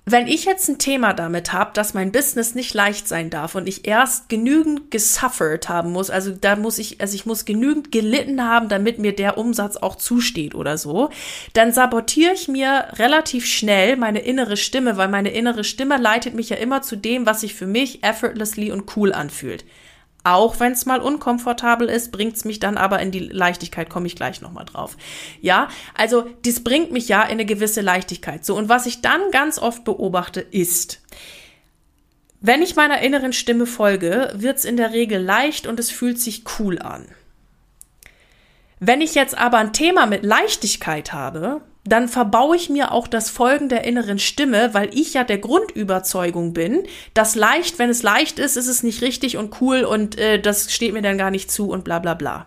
wenn 0.09 0.29
ich 0.29 0.45
jetzt 0.45 0.69
ein 0.69 0.79
Thema 0.79 1.13
damit 1.15 1.53
habe, 1.53 1.73
dass 1.75 1.93
mein 1.93 2.13
Business 2.13 2.55
nicht 2.55 2.75
leicht 2.75 3.09
sein 3.09 3.29
darf 3.29 3.57
und 3.57 3.67
ich 3.67 3.89
erst 3.89 4.29
genügend 4.29 4.93
gesuffert 4.93 5.69
haben 5.69 5.91
muss, 5.91 6.11
also 6.11 6.31
da 6.31 6.55
muss 6.55 6.79
ich, 6.79 7.01
also 7.01 7.17
ich 7.17 7.27
muss 7.27 7.45
genügend 7.45 7.91
gelitten 7.91 8.45
haben, 8.45 8.69
damit 8.69 9.01
mir 9.01 9.17
der 9.17 9.37
Umsatz 9.37 9.77
auch 9.77 9.97
zusteht 9.97 10.55
oder 10.55 10.79
so, 10.79 11.11
dann 11.55 11.73
sabotiere 11.73 12.35
ich 12.35 12.47
mir 12.47 12.87
relativ 12.93 13.47
schnell 13.47 13.97
meine 13.97 14.21
innere 14.21 14.57
Stimme, 14.57 14.97
weil 14.97 15.09
meine 15.09 15.31
innere 15.31 15.65
Stimme 15.65 15.97
leitet 15.97 16.35
mich 16.35 16.51
ja 16.51 16.57
immer 16.57 16.83
zu 16.83 16.95
dem, 16.95 17.27
was 17.27 17.41
sich 17.41 17.57
für 17.57 17.67
mich 17.67 18.05
effortlessly 18.05 18.71
und 18.71 18.97
cool 18.97 19.13
anfühlt. 19.13 19.65
Auch 20.27 20.59
wenn 20.59 20.73
es 20.73 20.87
mal 20.87 21.01
unkomfortabel 21.01 21.89
ist, 21.89 22.11
bringt 22.11 22.35
es 22.35 22.45
mich 22.45 22.59
dann 22.59 22.79
aber 22.79 22.99
in 22.99 23.13
die 23.13 23.21
Leichtigkeit, 23.21 23.89
komme 23.89 24.09
ich 24.09 24.17
gleich 24.17 24.41
nochmal 24.41 24.65
drauf. 24.65 24.97
Ja, 25.41 25.69
also 25.95 26.29
dies 26.45 26.65
bringt 26.65 26.91
mich 26.91 27.07
ja 27.07 27.23
in 27.23 27.31
eine 27.31 27.47
gewisse 27.47 27.81
Leichtigkeit. 27.81 28.45
So, 28.45 28.57
und 28.57 28.69
was 28.69 28.87
ich 28.87 29.03
dann 29.03 29.31
ganz 29.31 29.61
oft 29.61 29.85
beobachte, 29.85 30.41
ist, 30.41 31.01
wenn 32.41 32.61
ich 32.61 32.75
meiner 32.75 33.03
inneren 33.03 33.33
Stimme 33.33 33.67
folge, 33.67 34.33
wird 34.35 34.59
es 34.59 34.65
in 34.65 34.77
der 34.77 34.93
Regel 34.93 35.23
leicht 35.23 35.69
und 35.69 35.79
es 35.79 35.93
fühlt 35.93 36.21
sich 36.21 36.43
cool 36.59 36.81
an. 36.81 37.07
Wenn 38.81 39.03
ich 39.03 39.15
jetzt 39.15 39.39
aber 39.39 39.59
ein 39.59 39.73
Thema 39.73 40.07
mit 40.07 40.25
Leichtigkeit 40.25 41.13
habe, 41.13 41.61
dann 41.87 42.09
verbaue 42.09 42.57
ich 42.57 42.69
mir 42.69 42.93
auch 42.93 43.07
das 43.07 43.31
Folgen 43.31 43.69
der 43.69 43.85
inneren 43.85 44.19
Stimme, 44.19 44.75
weil 44.75 44.91
ich 44.93 45.15
ja 45.15 45.25
der 45.25 45.39
Grundüberzeugung 45.39 46.53
bin, 46.53 46.85
dass 47.15 47.35
leicht, 47.35 47.79
wenn 47.79 47.91
es 47.91 48.03
leicht 48.03 48.39
ist, 48.39 48.57
ist 48.57 48.67
es 48.67 48.83
nicht 48.83 49.03
richtig 49.03 49.37
und 49.37 49.61
cool 49.61 49.85
und 49.85 50.19
äh, 50.19 50.41
das 50.41 50.73
steht 50.73 50.93
mir 50.93 51.03
dann 51.03 51.19
gar 51.19 51.31
nicht 51.31 51.51
zu 51.51 51.71
und 51.71 51.85
bla 51.85 51.99
bla 51.99 52.15
bla. 52.15 52.47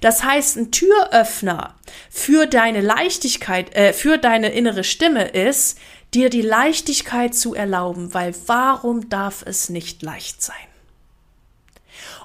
Das 0.00 0.24
heißt, 0.24 0.56
ein 0.56 0.70
Türöffner 0.70 1.76
für 2.10 2.46
deine 2.46 2.80
Leichtigkeit, 2.80 3.74
äh, 3.74 3.92
für 3.92 4.18
deine 4.18 4.52
innere 4.52 4.84
Stimme 4.84 5.28
ist, 5.28 5.78
dir 6.12 6.28
die 6.28 6.42
Leichtigkeit 6.42 7.34
zu 7.34 7.54
erlauben, 7.54 8.12
weil 8.12 8.34
warum 8.46 9.08
darf 9.08 9.42
es 9.46 9.68
nicht 9.68 10.02
leicht 10.02 10.42
sein? 10.42 10.56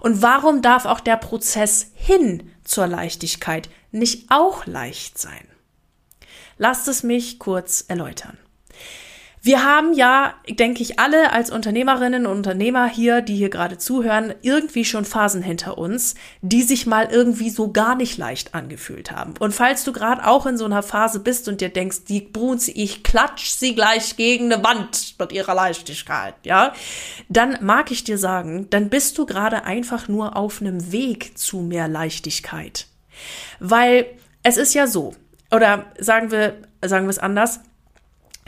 Und 0.02 0.22
warum 0.22 0.62
darf 0.62 0.86
auch 0.86 1.00
der 1.00 1.18
Prozess 1.18 1.92
hin 1.96 2.52
zur 2.64 2.88
Leichtigkeit 2.88 3.70
nicht 3.92 4.30
auch 4.30 4.66
leicht 4.66 5.18
sein? 5.18 5.48
Lasst 6.58 6.88
es 6.88 7.04
mich 7.04 7.40
kurz 7.40 7.86
erläutern. 7.88 8.38
Wir 9.48 9.64
haben 9.64 9.94
ja, 9.94 10.34
denke 10.50 10.82
ich, 10.82 11.00
alle 11.00 11.32
als 11.32 11.52
Unternehmerinnen 11.52 12.26
und 12.26 12.38
Unternehmer 12.38 12.88
hier, 12.90 13.22
die 13.22 13.38
hier 13.38 13.50
gerade 13.50 13.78
zuhören, 13.78 14.34
irgendwie 14.42 14.84
schon 14.84 15.06
Phasen 15.06 15.42
hinter 15.42 15.78
uns, 15.78 16.16
die 16.42 16.64
sich 16.64 16.86
mal 16.86 17.08
irgendwie 17.10 17.50
so 17.50 17.72
gar 17.72 17.96
nicht 17.96 18.18
leicht 18.18 18.56
angefühlt 18.56 19.12
haben. 19.12 19.36
Und 19.40 19.54
falls 19.54 19.86
du 19.86 19.94
gerade 19.94 20.28
auch 20.28 20.48
in 20.48 20.58
so 20.58 20.66
einer 20.66 20.84
Phase 20.84 21.22
bist 21.22 21.48
und 21.48 21.62
dir 21.62 21.70
denkst, 21.70 22.04
die 22.10 22.20
Bruns, 22.20 22.68
ich 22.68 23.04
klatsch 23.04 23.52
sie 23.52 23.74
gleich 23.74 24.18
gegen 24.18 24.52
eine 24.52 24.64
Wand 24.66 25.16
mit 25.18 25.32
ihrer 25.32 25.56
Leichtigkeit, 25.56 26.36
ja, 26.44 26.74
dann 27.30 27.58
mag 27.62 27.90
ich 27.92 28.04
dir 28.04 28.18
sagen, 28.18 28.70
dann 28.72 28.90
bist 28.90 29.18
du 29.18 29.26
gerade 29.26 29.64
einfach 29.64 30.10
nur 30.10 30.36
auf 30.36 30.60
einem 30.60 30.92
Weg 30.92 31.38
zu 31.38 31.60
mehr 31.60 31.88
Leichtigkeit. 31.88 32.88
Weil 33.62 34.08
es 34.44 34.58
ist 34.58 34.74
ja 34.74 34.88
so, 34.88 35.14
oder 35.52 35.86
sagen 36.00 36.32
wir, 36.32 36.56
sagen 36.84 37.06
wir 37.06 37.12
es 37.12 37.20
anders. 37.20 37.62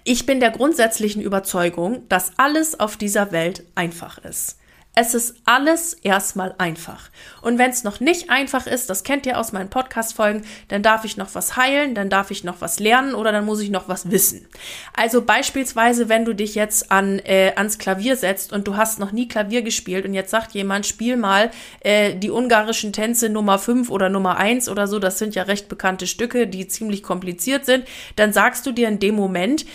Ich 0.03 0.25
bin 0.25 0.39
der 0.39 0.51
grundsätzlichen 0.51 1.21
Überzeugung, 1.21 2.07
dass 2.09 2.33
alles 2.37 2.79
auf 2.79 2.97
dieser 2.97 3.31
Welt 3.31 3.63
einfach 3.75 4.17
ist. 4.19 4.58
Es 4.95 5.13
ist 5.13 5.35
alles 5.45 5.93
erstmal 5.93 6.55
einfach. 6.57 7.09
Und 7.41 7.57
wenn 7.57 7.69
es 7.69 7.83
noch 7.83 8.01
nicht 8.01 8.29
einfach 8.29 8.67
ist, 8.67 8.89
das 8.89 9.03
kennt 9.03 9.25
ihr 9.25 9.39
aus 9.39 9.53
meinen 9.53 9.69
Podcast-Folgen, 9.69 10.43
dann 10.67 10.83
darf 10.83 11.05
ich 11.05 11.15
noch 11.15 11.35
was 11.35 11.55
heilen, 11.55 11.95
dann 11.95 12.09
darf 12.09 12.31
ich 12.31 12.43
noch 12.43 12.59
was 12.59 12.79
lernen 12.79 13.13
oder 13.13 13.31
dann 13.31 13.45
muss 13.45 13.61
ich 13.61 13.69
noch 13.69 13.87
was 13.87 14.11
wissen. 14.11 14.47
Also 14.93 15.21
beispielsweise, 15.21 16.09
wenn 16.09 16.25
du 16.25 16.33
dich 16.33 16.55
jetzt 16.55 16.91
an, 16.91 17.19
äh, 17.19 17.53
ans 17.55 17.77
Klavier 17.77 18.17
setzt 18.17 18.51
und 18.51 18.67
du 18.67 18.75
hast 18.75 18.99
noch 18.99 19.13
nie 19.13 19.27
Klavier 19.27 19.61
gespielt 19.61 20.05
und 20.05 20.13
jetzt 20.13 20.31
sagt 20.31 20.51
jemand, 20.51 20.85
spiel 20.85 21.15
mal 21.15 21.51
äh, 21.79 22.15
die 22.15 22.31
ungarischen 22.31 22.91
Tänze 22.91 23.29
Nummer 23.29 23.57
5 23.57 23.89
oder 23.89 24.09
Nummer 24.09 24.37
1 24.37 24.67
oder 24.67 24.87
so, 24.87 24.99
das 24.99 25.17
sind 25.17 25.33
ja 25.33 25.43
recht 25.43 25.69
bekannte 25.69 26.07
Stücke, 26.07 26.47
die 26.47 26.67
ziemlich 26.67 27.03
kompliziert 27.03 27.65
sind, 27.65 27.85
dann 28.17 28.33
sagst 28.33 28.65
du 28.65 28.71
dir 28.71 28.89
in 28.89 28.99
dem 28.99 29.15
Moment, 29.15 29.65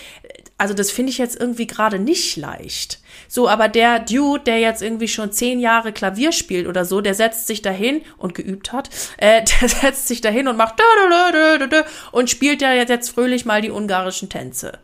also 0.56 0.72
das 0.72 0.90
finde 0.90 1.10
ich 1.10 1.18
jetzt 1.18 1.38
irgendwie 1.38 1.66
gerade 1.66 1.98
nicht 1.98 2.36
leicht. 2.36 3.00
So, 3.28 3.48
aber 3.48 3.68
der 3.68 3.98
Dude, 3.98 4.44
der 4.44 4.60
jetzt 4.60 4.82
irgendwie 4.82 5.08
schon 5.08 5.32
zehn 5.32 5.58
Jahre 5.58 5.92
Klavier 5.92 6.30
spielt 6.30 6.68
oder 6.68 6.84
so, 6.84 7.00
der 7.00 7.14
setzt 7.14 7.48
sich 7.48 7.60
dahin 7.60 8.02
und 8.18 8.34
geübt 8.34 8.72
hat, 8.72 8.88
äh, 9.16 9.42
der 9.60 9.68
setzt 9.68 10.06
sich 10.06 10.20
dahin 10.20 10.46
und 10.46 10.56
macht 10.56 10.80
und 12.12 12.30
spielt 12.30 12.62
ja 12.62 12.72
jetzt 12.72 13.10
fröhlich 13.10 13.44
mal 13.44 13.62
die 13.62 13.70
ungarischen 13.70 14.28
Tänze. 14.28 14.78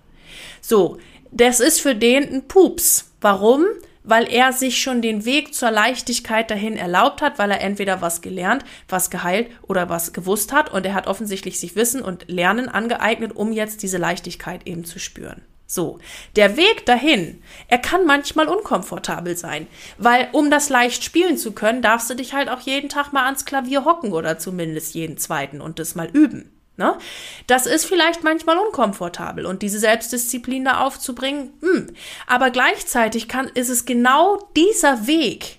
So, 0.60 0.98
das 1.30 1.60
ist 1.60 1.80
für 1.80 1.94
den 1.94 2.28
ein 2.34 2.48
Pups. 2.48 3.12
Warum? 3.20 3.64
Weil 4.02 4.32
er 4.32 4.52
sich 4.52 4.80
schon 4.80 5.02
den 5.02 5.24
Weg 5.24 5.54
zur 5.54 5.70
Leichtigkeit 5.70 6.50
dahin 6.50 6.76
erlaubt 6.76 7.22
hat, 7.22 7.38
weil 7.38 7.50
er 7.50 7.60
entweder 7.60 8.00
was 8.00 8.22
gelernt, 8.22 8.64
was 8.88 9.10
geheilt 9.10 9.48
oder 9.62 9.88
was 9.88 10.12
gewusst 10.12 10.52
hat 10.52 10.72
und 10.72 10.84
er 10.84 10.94
hat 10.94 11.06
offensichtlich 11.06 11.60
sich 11.60 11.76
Wissen 11.76 12.02
und 12.02 12.28
Lernen 12.28 12.68
angeeignet, 12.68 13.36
um 13.36 13.52
jetzt 13.52 13.82
diese 13.82 13.98
Leichtigkeit 13.98 14.66
eben 14.66 14.84
zu 14.84 14.98
spüren. 14.98 15.42
So, 15.70 16.00
der 16.34 16.56
Weg 16.56 16.84
dahin, 16.86 17.40
er 17.68 17.78
kann 17.78 18.04
manchmal 18.04 18.48
unkomfortabel 18.48 19.36
sein, 19.36 19.68
weil 19.98 20.28
um 20.32 20.50
das 20.50 20.68
leicht 20.68 21.04
spielen 21.04 21.38
zu 21.38 21.52
können, 21.52 21.80
darfst 21.80 22.10
du 22.10 22.14
dich 22.14 22.34
halt 22.34 22.48
auch 22.48 22.58
jeden 22.58 22.88
Tag 22.88 23.12
mal 23.12 23.26
ans 23.26 23.44
Klavier 23.44 23.84
hocken 23.84 24.12
oder 24.12 24.36
zumindest 24.36 24.96
jeden 24.96 25.16
zweiten 25.16 25.60
und 25.60 25.78
das 25.78 25.94
mal 25.94 26.10
üben. 26.12 26.50
Ne? 26.76 26.98
Das 27.46 27.66
ist 27.66 27.84
vielleicht 27.84 28.24
manchmal 28.24 28.58
unkomfortabel 28.58 29.46
und 29.46 29.62
diese 29.62 29.78
Selbstdisziplin 29.78 30.64
da 30.64 30.80
aufzubringen, 30.80 31.52
hm. 31.60 31.94
aber 32.26 32.50
gleichzeitig 32.50 33.28
kann, 33.28 33.46
ist 33.46 33.68
es 33.68 33.84
genau 33.84 34.38
dieser 34.56 35.06
Weg, 35.06 35.58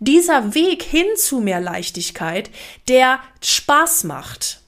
dieser 0.00 0.56
Weg 0.56 0.82
hin 0.82 1.06
zu 1.16 1.38
mehr 1.38 1.60
Leichtigkeit, 1.60 2.50
der 2.88 3.20
Spaß 3.40 4.02
macht 4.02 4.60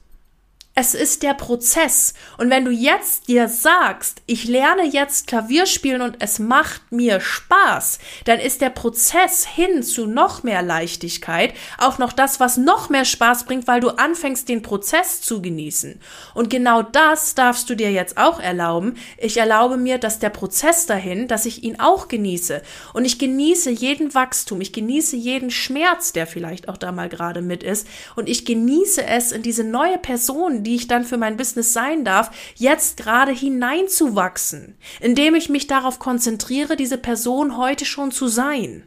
Es 0.75 0.93
ist 0.93 1.23
der 1.23 1.33
Prozess. 1.33 2.13
Und 2.37 2.49
wenn 2.49 2.63
du 2.63 2.71
jetzt 2.71 3.27
dir 3.27 3.49
sagst, 3.49 4.21
ich 4.27 4.45
lerne 4.45 4.85
jetzt 4.85 5.27
Klavier 5.27 5.65
spielen 5.65 6.01
und 6.01 6.15
es 6.19 6.39
macht 6.39 6.89
mir 6.89 7.19
Spaß, 7.19 7.99
dann 8.23 8.39
ist 8.39 8.61
der 8.61 8.69
Prozess 8.69 9.45
hin 9.45 9.83
zu 9.83 10.05
noch 10.05 10.43
mehr 10.43 10.61
Leichtigkeit 10.61 11.53
auch 11.79 11.97
noch 11.97 12.13
das, 12.13 12.39
was 12.39 12.55
noch 12.55 12.89
mehr 12.89 13.03
Spaß 13.03 13.43
bringt, 13.43 13.67
weil 13.67 13.81
du 13.81 13.89
anfängst, 13.89 14.47
den 14.47 14.61
Prozess 14.61 15.21
zu 15.21 15.41
genießen. 15.41 15.99
Und 16.33 16.49
genau 16.49 16.81
das 16.81 17.35
darfst 17.35 17.69
du 17.69 17.75
dir 17.75 17.91
jetzt 17.91 18.17
auch 18.17 18.39
erlauben. 18.39 18.95
Ich 19.17 19.35
erlaube 19.35 19.75
mir, 19.75 19.97
dass 19.97 20.19
der 20.19 20.29
Prozess 20.29 20.85
dahin, 20.85 21.27
dass 21.27 21.45
ich 21.45 21.63
ihn 21.63 21.81
auch 21.81 22.07
genieße. 22.07 22.61
Und 22.93 23.03
ich 23.03 23.19
genieße 23.19 23.69
jeden 23.69 24.13
Wachstum. 24.13 24.61
Ich 24.61 24.71
genieße 24.71 25.17
jeden 25.17 25.51
Schmerz, 25.51 26.13
der 26.13 26.25
vielleicht 26.25 26.69
auch 26.69 26.77
da 26.77 26.93
mal 26.93 27.09
gerade 27.09 27.41
mit 27.41 27.63
ist. 27.63 27.85
Und 28.15 28.29
ich 28.29 28.45
genieße 28.45 29.05
es, 29.05 29.33
in 29.33 29.41
diese 29.41 29.65
neue 29.65 29.97
Person, 29.97 30.63
die 30.63 30.68
ich 30.75 30.87
dann 30.87 31.03
für 31.03 31.17
mein 31.17 31.37
Business 31.37 31.73
sein 31.73 32.05
darf, 32.05 32.31
jetzt 32.55 32.97
gerade 32.97 33.31
hineinzuwachsen, 33.31 34.77
indem 34.99 35.35
ich 35.35 35.49
mich 35.49 35.67
darauf 35.67 35.99
konzentriere, 35.99 36.75
diese 36.75 36.97
Person 36.97 37.57
heute 37.57 37.85
schon 37.85 38.11
zu 38.11 38.27
sein. 38.27 38.83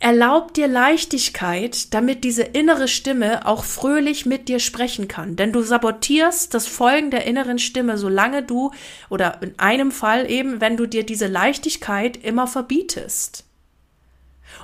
Erlaub 0.00 0.54
dir 0.54 0.68
Leichtigkeit, 0.68 1.92
damit 1.92 2.22
diese 2.22 2.44
innere 2.44 2.86
Stimme 2.86 3.46
auch 3.46 3.64
fröhlich 3.64 4.26
mit 4.26 4.48
dir 4.48 4.60
sprechen 4.60 5.08
kann. 5.08 5.34
Denn 5.34 5.52
du 5.52 5.62
sabotierst 5.62 6.54
das 6.54 6.68
Folgen 6.68 7.10
der 7.10 7.24
inneren 7.26 7.58
Stimme, 7.58 7.98
solange 7.98 8.44
du, 8.44 8.70
oder 9.10 9.42
in 9.42 9.58
einem 9.58 9.90
Fall 9.90 10.30
eben, 10.30 10.60
wenn 10.60 10.76
du 10.76 10.86
dir 10.86 11.04
diese 11.04 11.26
Leichtigkeit 11.26 12.16
immer 12.16 12.46
verbietest. 12.46 13.44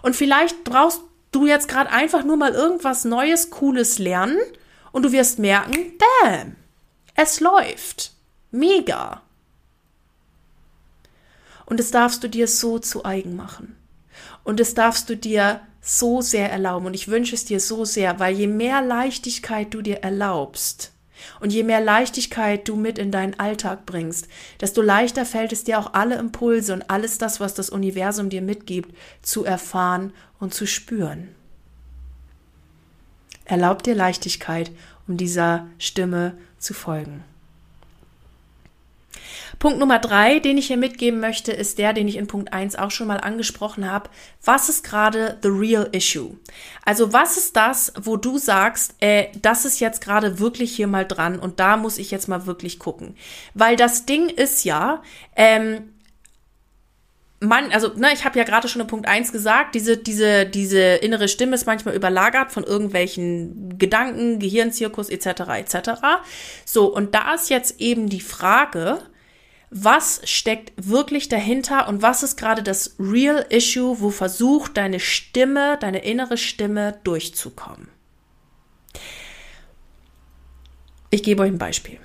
Und 0.03 0.15
vielleicht 0.15 0.63
brauchst 0.63 1.01
du 1.35 1.47
jetzt 1.47 1.69
gerade 1.69 1.91
einfach 1.91 2.25
nur 2.25 2.37
mal 2.37 2.53
irgendwas 2.53 3.05
Neues, 3.05 3.50
Cooles 3.50 3.99
lernen 3.99 4.38
und 4.93 5.03
du 5.03 5.12
wirst 5.12 5.38
merken, 5.38 5.93
bam, 5.99 6.57
es 7.14 7.41
läuft. 7.41 8.12
Mega. 8.50 9.23
Und 11.67 11.81
das 11.81 11.91
darfst 11.91 12.23
du 12.23 12.29
dir 12.29 12.47
so 12.47 12.79
zu 12.79 13.05
eigen 13.05 13.37
machen. 13.37 13.76
Und 14.45 14.61
das 14.61 14.75
darfst 14.75 15.09
du 15.09 15.17
dir 15.17 15.61
so 15.81 16.21
sehr 16.21 16.50
erlauben. 16.50 16.87
Und 16.87 16.95
ich 16.95 17.09
wünsche 17.09 17.35
es 17.35 17.45
dir 17.45 17.61
so 17.61 17.85
sehr, 17.85 18.19
weil 18.19 18.35
je 18.35 18.47
mehr 18.47 18.83
Leichtigkeit 18.83 19.73
du 19.73 19.83
dir 19.83 19.99
erlaubst, 19.99 20.93
und 21.40 21.52
je 21.52 21.62
mehr 21.62 21.81
Leichtigkeit 21.81 22.69
du 22.69 22.76
mit 22.76 22.99
in 22.99 23.11
deinen 23.11 23.38
Alltag 23.38 23.87
bringst, 23.87 24.28
desto 24.61 24.83
leichter 24.83 25.25
fällt 25.25 25.52
es 25.52 25.64
dir 25.64 25.78
auch 25.78 25.95
alle 25.95 26.16
Impulse 26.16 26.73
und 26.73 26.90
alles 26.90 27.19
das, 27.19 27.40
was 27.40 27.54
das 27.54 27.71
Universum 27.71 28.31
dir 28.31 28.43
mitgibt, 28.43 28.95
zu 29.23 29.45
erfahren 29.45 30.12
und 30.38 30.54
zu 30.54 30.66
spüren. 30.66 31.28
Erlaub 33.45 33.83
dir 33.83 33.95
Leichtigkeit, 33.95 34.71
um 35.07 35.16
dieser 35.16 35.66
Stimme 35.78 36.37
zu 36.59 36.73
folgen. 36.73 37.25
Punkt 39.59 39.79
Nummer 39.79 39.99
drei, 39.99 40.39
den 40.39 40.59
ich 40.59 40.67
hier 40.67 40.77
mitgeben 40.77 41.21
möchte, 41.21 41.53
ist 41.53 41.79
der, 41.79 41.93
den 41.93 42.09
ich 42.09 42.17
in 42.17 42.27
Punkt 42.27 42.53
eins 42.53 42.77
auch 42.77 42.91
schon 42.91 43.07
mal 43.07 43.19
angesprochen 43.19 43.91
habe. 43.91 44.11
Was 44.45 44.69
ist 44.69 44.85
gerade 44.85 45.39
the 45.43 45.49
real 45.49 45.89
issue? 45.93 46.37
Also 46.85 47.13
was 47.13 47.37
ist 47.37 47.57
das, 47.57 47.93
wo 48.01 48.17
du 48.17 48.39
sagst, 48.39 48.95
äh, 49.01 49.29
das 49.41 49.65
ist 49.65 49.81
jetzt 49.81 50.01
gerade 50.01 50.39
wirklich 50.39 50.75
hier 50.75 50.87
mal 50.87 51.07
dran 51.07 51.39
und 51.39 51.61
da 51.61 51.77
muss 51.77 51.99
ich 51.99 52.11
jetzt 52.11 52.29
mal 52.29 52.47
wirklich 52.47 52.79
gucken. 52.79 53.17
Weil 53.55 53.77
das 53.77 54.07
Ding 54.07 54.29
ist 54.29 54.65
ja, 54.65 55.03
ähm, 55.37 55.91
man, 57.45 57.73
also, 57.73 57.89
ne, 57.95 58.09
ich 58.13 58.25
habe 58.25 58.39
ja 58.39 58.45
gerade 58.45 58.69
schon 58.69 58.81
in 58.81 58.87
Punkt 58.87 59.07
eins 59.07 59.33
gesagt, 59.33 59.75
diese, 59.75 59.97
diese, 59.97 60.47
diese 60.47 60.81
innere 60.81 61.29
Stimme 61.29 61.55
ist 61.55 61.67
manchmal 61.67 61.95
überlagert 61.95 62.53
von 62.53 62.65
irgendwelchen 62.65 63.79
Gedanken, 63.79 64.39
Gehirnzirkus 64.39 65.09
etc. 65.09 65.27
etc. 65.59 65.91
So, 66.65 66.87
und 66.87 67.15
da 67.15 67.35
ist 67.35 67.51
jetzt 67.51 67.81
eben 67.81 68.09
die 68.09 68.21
Frage, 68.21 69.03
was 69.76 70.21
steckt 70.23 70.73
wirklich 70.76 71.28
dahinter 71.28 71.88
und 71.88 72.00
was 72.00 72.23
ist 72.23 72.37
gerade 72.37 72.62
das 72.62 72.95
Real 73.00 73.45
Issue, 73.50 74.00
wo 74.00 74.11
versucht 74.11 74.76
deine 74.76 75.00
Stimme, 75.00 75.76
deine 75.81 76.04
innere 76.04 76.37
Stimme 76.37 77.00
durchzukommen. 77.02 77.88
Ich 81.11 81.25
gebe 81.25 81.43
euch 81.43 81.50
ein 81.50 81.59
Beispiel. 81.59 81.99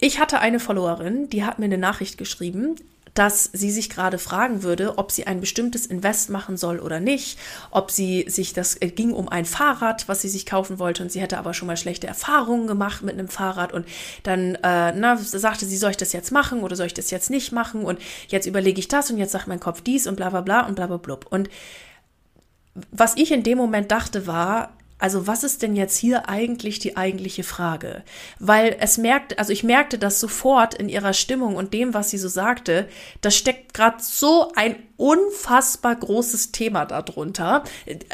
Ich 0.00 0.18
hatte 0.18 0.40
eine 0.40 0.58
Followerin, 0.58 1.28
die 1.28 1.44
hat 1.44 1.58
mir 1.58 1.66
eine 1.66 1.78
Nachricht 1.78 2.16
geschrieben, 2.16 2.76
dass 3.14 3.48
sie 3.52 3.70
sich 3.70 3.90
gerade 3.90 4.18
fragen 4.18 4.62
würde, 4.64 4.98
ob 4.98 5.12
sie 5.12 5.26
ein 5.26 5.40
bestimmtes 5.40 5.86
Invest 5.86 6.30
machen 6.30 6.56
soll 6.56 6.80
oder 6.80 6.98
nicht, 6.98 7.38
ob 7.70 7.90
sie 7.90 8.26
sich, 8.28 8.52
das 8.52 8.80
äh, 8.80 8.88
ging 8.88 9.12
um 9.12 9.28
ein 9.28 9.44
Fahrrad, 9.44 10.08
was 10.08 10.20
sie 10.22 10.28
sich 10.28 10.46
kaufen 10.46 10.80
wollte 10.80 11.02
und 11.02 11.12
sie 11.12 11.20
hätte 11.20 11.38
aber 11.38 11.54
schon 11.54 11.66
mal 11.66 11.76
schlechte 11.76 12.08
Erfahrungen 12.08 12.66
gemacht 12.66 13.02
mit 13.02 13.14
einem 13.14 13.28
Fahrrad 13.28 13.72
und 13.72 13.86
dann 14.24 14.56
äh, 14.56 14.92
na, 14.92 15.16
sagte 15.16 15.64
sie, 15.64 15.76
soll 15.76 15.92
ich 15.92 15.96
das 15.96 16.12
jetzt 16.12 16.32
machen 16.32 16.62
oder 16.62 16.74
soll 16.74 16.86
ich 16.86 16.94
das 16.94 17.10
jetzt 17.10 17.30
nicht 17.30 17.52
machen 17.52 17.84
und 17.84 18.00
jetzt 18.28 18.46
überlege 18.46 18.80
ich 18.80 18.88
das 18.88 19.10
und 19.10 19.18
jetzt 19.18 19.32
sagt 19.32 19.46
mein 19.46 19.60
Kopf 19.60 19.80
dies 19.80 20.06
und 20.06 20.16
bla 20.16 20.30
bla 20.30 20.40
bla 20.40 20.66
und 20.66 20.74
bla 20.74 20.88
bla 20.88 20.96
blub. 20.96 21.26
Und 21.30 21.48
was 22.90 23.16
ich 23.16 23.30
in 23.30 23.44
dem 23.44 23.58
Moment 23.58 23.92
dachte 23.92 24.26
war, 24.26 24.72
also 24.98 25.26
was 25.26 25.44
ist 25.44 25.62
denn 25.62 25.76
jetzt 25.76 25.96
hier 25.96 26.28
eigentlich 26.28 26.78
die 26.78 26.96
eigentliche 26.96 27.42
Frage? 27.42 28.04
Weil 28.38 28.76
es 28.80 28.96
merkt, 28.96 29.38
also 29.38 29.52
ich 29.52 29.64
merkte 29.64 29.98
das 29.98 30.20
sofort 30.20 30.74
in 30.74 30.88
ihrer 30.88 31.12
Stimmung 31.12 31.56
und 31.56 31.74
dem, 31.74 31.94
was 31.94 32.10
sie 32.10 32.18
so 32.18 32.28
sagte, 32.28 32.88
da 33.20 33.30
steckt 33.30 33.74
gerade 33.74 33.96
so 34.00 34.52
ein 34.54 34.76
unfassbar 34.96 35.96
großes 35.96 36.52
Thema 36.52 36.84
darunter, 36.84 37.64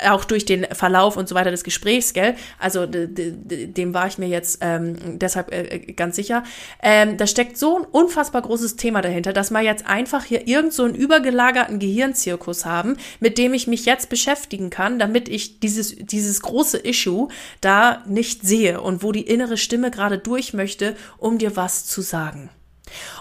auch 0.08 0.24
durch 0.24 0.44
den 0.44 0.66
Verlauf 0.72 1.16
und 1.16 1.28
so 1.28 1.34
weiter 1.34 1.50
des 1.50 1.64
Gesprächs, 1.64 2.12
gell? 2.12 2.34
Also 2.58 2.86
dem 2.86 3.94
war 3.94 4.06
ich 4.06 4.18
mir 4.18 4.28
jetzt 4.28 4.58
ähm, 4.60 5.18
deshalb 5.18 5.52
äh, 5.52 5.92
ganz 5.92 6.16
sicher. 6.16 6.42
Ähm, 6.82 7.16
da 7.16 7.26
steckt 7.26 7.58
so 7.58 7.78
ein 7.78 7.84
unfassbar 7.84 8.42
großes 8.42 8.76
Thema 8.76 9.02
dahinter, 9.02 9.32
dass 9.32 9.50
wir 9.50 9.60
jetzt 9.60 9.86
einfach 9.86 10.24
hier 10.24 10.46
irgend 10.46 10.72
so 10.72 10.84
einen 10.84 10.94
übergelagerten 10.94 11.78
Gehirnzirkus 11.78 12.64
haben, 12.64 12.96
mit 13.20 13.38
dem 13.38 13.54
ich 13.54 13.66
mich 13.66 13.84
jetzt 13.84 14.08
beschäftigen 14.08 14.70
kann, 14.70 14.98
damit 14.98 15.28
ich 15.28 15.60
dieses, 15.60 15.96
dieses 15.96 16.40
große 16.40 16.78
Issue 16.78 17.28
da 17.60 18.02
nicht 18.06 18.42
sehe 18.46 18.80
und 18.80 19.02
wo 19.02 19.12
die 19.12 19.22
innere 19.22 19.56
Stimme 19.56 19.90
gerade 19.90 20.18
durch 20.18 20.54
möchte, 20.54 20.96
um 21.18 21.38
dir 21.38 21.56
was 21.56 21.84
zu 21.84 22.00
sagen. 22.00 22.50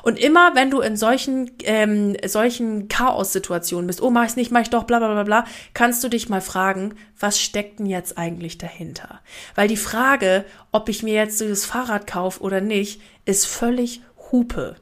Und 0.03 0.19
immer, 0.19 0.55
wenn 0.55 0.71
du 0.71 0.81
in 0.81 0.95
solchen, 0.95 1.51
ähm, 1.63 2.15
solchen 2.25 2.87
Chaos-Situationen 2.87 3.87
bist, 3.87 4.01
oh, 4.01 4.09
mach 4.09 4.25
ich's 4.25 4.35
nicht, 4.35 4.51
mach 4.51 4.61
ich 4.61 4.69
doch, 4.69 4.83
bla, 4.83 4.99
bla, 4.99 5.13
bla, 5.13 5.23
bla, 5.23 5.45
kannst 5.73 6.03
du 6.03 6.09
dich 6.09 6.29
mal 6.29 6.41
fragen, 6.41 6.95
was 7.19 7.39
steckt 7.39 7.79
denn 7.79 7.85
jetzt 7.85 8.17
eigentlich 8.17 8.57
dahinter? 8.57 9.19
Weil 9.55 9.67
die 9.67 9.77
Frage, 9.77 10.45
ob 10.71 10.89
ich 10.89 11.03
mir 11.03 11.13
jetzt 11.13 11.39
dieses 11.41 11.65
Fahrrad 11.65 12.07
kaufe 12.07 12.41
oder 12.41 12.61
nicht, 12.61 13.01
ist 13.25 13.45
völlig 13.45 14.01
Hupe. 14.31 14.75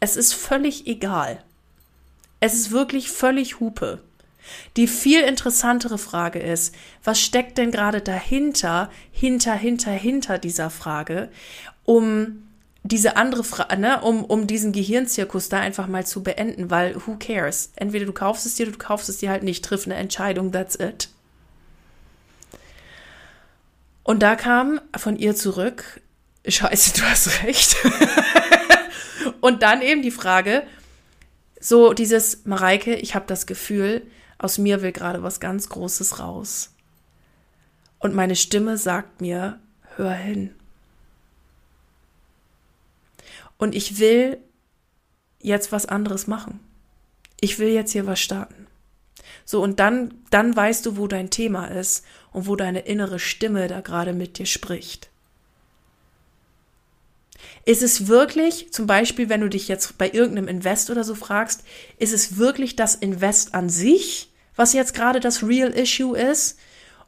Es 0.00 0.16
ist 0.16 0.34
völlig 0.34 0.86
egal. 0.86 1.42
Es 2.40 2.54
ist 2.54 2.70
wirklich 2.70 3.10
völlig 3.10 3.60
Hupe. 3.60 4.00
Die 4.76 4.86
viel 4.86 5.20
interessantere 5.20 5.98
Frage 5.98 6.38
ist, 6.38 6.74
was 7.02 7.20
steckt 7.20 7.58
denn 7.58 7.70
gerade 7.70 8.00
dahinter, 8.00 8.90
hinter, 9.12 9.54
hinter, 9.54 9.92
hinter 9.92 10.38
dieser 10.38 10.70
Frage, 10.70 11.30
um 11.84 12.42
diese 12.86 13.16
andere 13.16 13.44
Frage, 13.44 13.78
ne, 13.78 14.02
um, 14.02 14.24
um 14.24 14.46
diesen 14.46 14.72
Gehirnzirkus 14.72 15.48
da 15.48 15.58
einfach 15.58 15.88
mal 15.88 16.06
zu 16.06 16.22
beenden, 16.22 16.70
weil 16.70 16.94
who 16.94 17.16
cares? 17.18 17.72
Entweder 17.76 18.04
du 18.04 18.12
kaufst 18.12 18.44
es 18.44 18.56
dir, 18.56 18.66
du 18.66 18.76
kaufst 18.76 19.08
es 19.08 19.18
dir 19.18 19.30
halt 19.30 19.42
nicht, 19.42 19.64
triff 19.64 19.86
eine 19.86 19.94
Entscheidung, 19.94 20.52
that's 20.52 20.76
it. 20.76 21.08
Und 24.02 24.22
da 24.22 24.36
kam 24.36 24.82
von 24.94 25.16
ihr 25.16 25.34
zurück, 25.34 26.02
scheiße, 26.46 26.92
du 27.00 27.02
hast 27.02 27.42
recht. 27.42 27.74
und 29.40 29.62
dann 29.62 29.80
eben 29.80 30.02
die 30.02 30.10
Frage, 30.10 30.62
so 31.58 31.94
dieses, 31.94 32.44
Mareike, 32.44 32.94
ich 32.96 33.14
habe 33.14 33.24
das 33.26 33.46
Gefühl, 33.46 34.02
aus 34.36 34.58
mir 34.58 34.82
will 34.82 34.92
gerade 34.92 35.22
was 35.22 35.40
ganz 35.40 35.70
Großes 35.70 36.18
raus. 36.18 36.74
Und 37.98 38.14
meine 38.14 38.36
Stimme 38.36 38.76
sagt 38.76 39.22
mir, 39.22 39.58
hör 39.96 40.12
hin. 40.12 40.54
Und 43.58 43.74
ich 43.74 43.98
will 43.98 44.38
jetzt 45.40 45.72
was 45.72 45.86
anderes 45.86 46.26
machen. 46.26 46.60
Ich 47.40 47.58
will 47.58 47.68
jetzt 47.68 47.92
hier 47.92 48.06
was 48.06 48.20
starten. 48.20 48.66
So, 49.44 49.62
und 49.62 49.80
dann, 49.80 50.14
dann 50.30 50.56
weißt 50.56 50.86
du, 50.86 50.96
wo 50.96 51.06
dein 51.06 51.30
Thema 51.30 51.66
ist 51.66 52.04
und 52.32 52.46
wo 52.46 52.56
deine 52.56 52.80
innere 52.80 53.18
Stimme 53.18 53.68
da 53.68 53.80
gerade 53.80 54.12
mit 54.12 54.38
dir 54.38 54.46
spricht. 54.46 55.10
Ist 57.66 57.82
es 57.82 58.08
wirklich, 58.08 58.72
zum 58.72 58.86
Beispiel, 58.86 59.28
wenn 59.28 59.40
du 59.40 59.48
dich 59.48 59.68
jetzt 59.68 59.96
bei 59.98 60.10
irgendeinem 60.10 60.48
Invest 60.48 60.90
oder 60.90 61.04
so 61.04 61.14
fragst, 61.14 61.64
ist 61.98 62.12
es 62.12 62.36
wirklich 62.36 62.76
das 62.76 62.94
Invest 62.94 63.54
an 63.54 63.68
sich, 63.68 64.30
was 64.56 64.72
jetzt 64.72 64.94
gerade 64.94 65.20
das 65.20 65.42
Real 65.42 65.70
Issue 65.70 66.16
ist? 66.16 66.58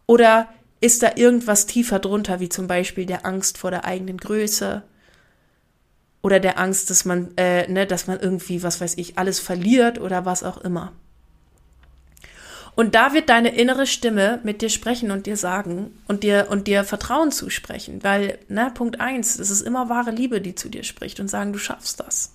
Oder 0.06 0.48
ist 0.80 1.02
da 1.02 1.12
irgendwas 1.16 1.66
tiefer 1.66 1.98
drunter, 1.98 2.40
wie 2.40 2.48
zum 2.48 2.66
Beispiel 2.66 3.06
der 3.06 3.24
Angst 3.26 3.58
vor 3.58 3.70
der 3.70 3.84
eigenen 3.84 4.18
Größe 4.18 4.82
oder 6.26 6.40
der 6.40 6.58
Angst, 6.58 6.90
dass 6.90 7.04
man, 7.04 7.28
äh, 7.36 7.70
ne, 7.70 7.86
dass 7.86 8.08
man 8.08 8.18
irgendwie, 8.18 8.64
was 8.64 8.80
weiß 8.80 8.94
ich, 8.98 9.16
alles 9.16 9.38
verliert 9.38 10.00
oder 10.00 10.24
was 10.24 10.42
auch 10.42 10.58
immer. 10.58 10.92
Und 12.74 12.96
da 12.96 13.14
wird 13.14 13.28
deine 13.28 13.50
innere 13.50 13.86
Stimme 13.86 14.40
mit 14.42 14.60
dir 14.60 14.68
sprechen 14.68 15.12
und 15.12 15.26
dir 15.26 15.36
sagen 15.36 15.96
und 16.08 16.24
dir 16.24 16.48
und 16.50 16.66
dir 16.66 16.82
Vertrauen 16.82 17.30
zusprechen, 17.30 18.02
weil, 18.02 18.40
ne, 18.48 18.72
Punkt 18.74 18.98
eins, 18.98 19.38
es 19.38 19.50
ist 19.50 19.60
immer 19.60 19.88
wahre 19.88 20.10
Liebe, 20.10 20.40
die 20.40 20.56
zu 20.56 20.68
dir 20.68 20.82
spricht 20.82 21.20
und 21.20 21.28
sagen, 21.28 21.52
du 21.52 21.60
schaffst 21.60 22.00
das. 22.00 22.32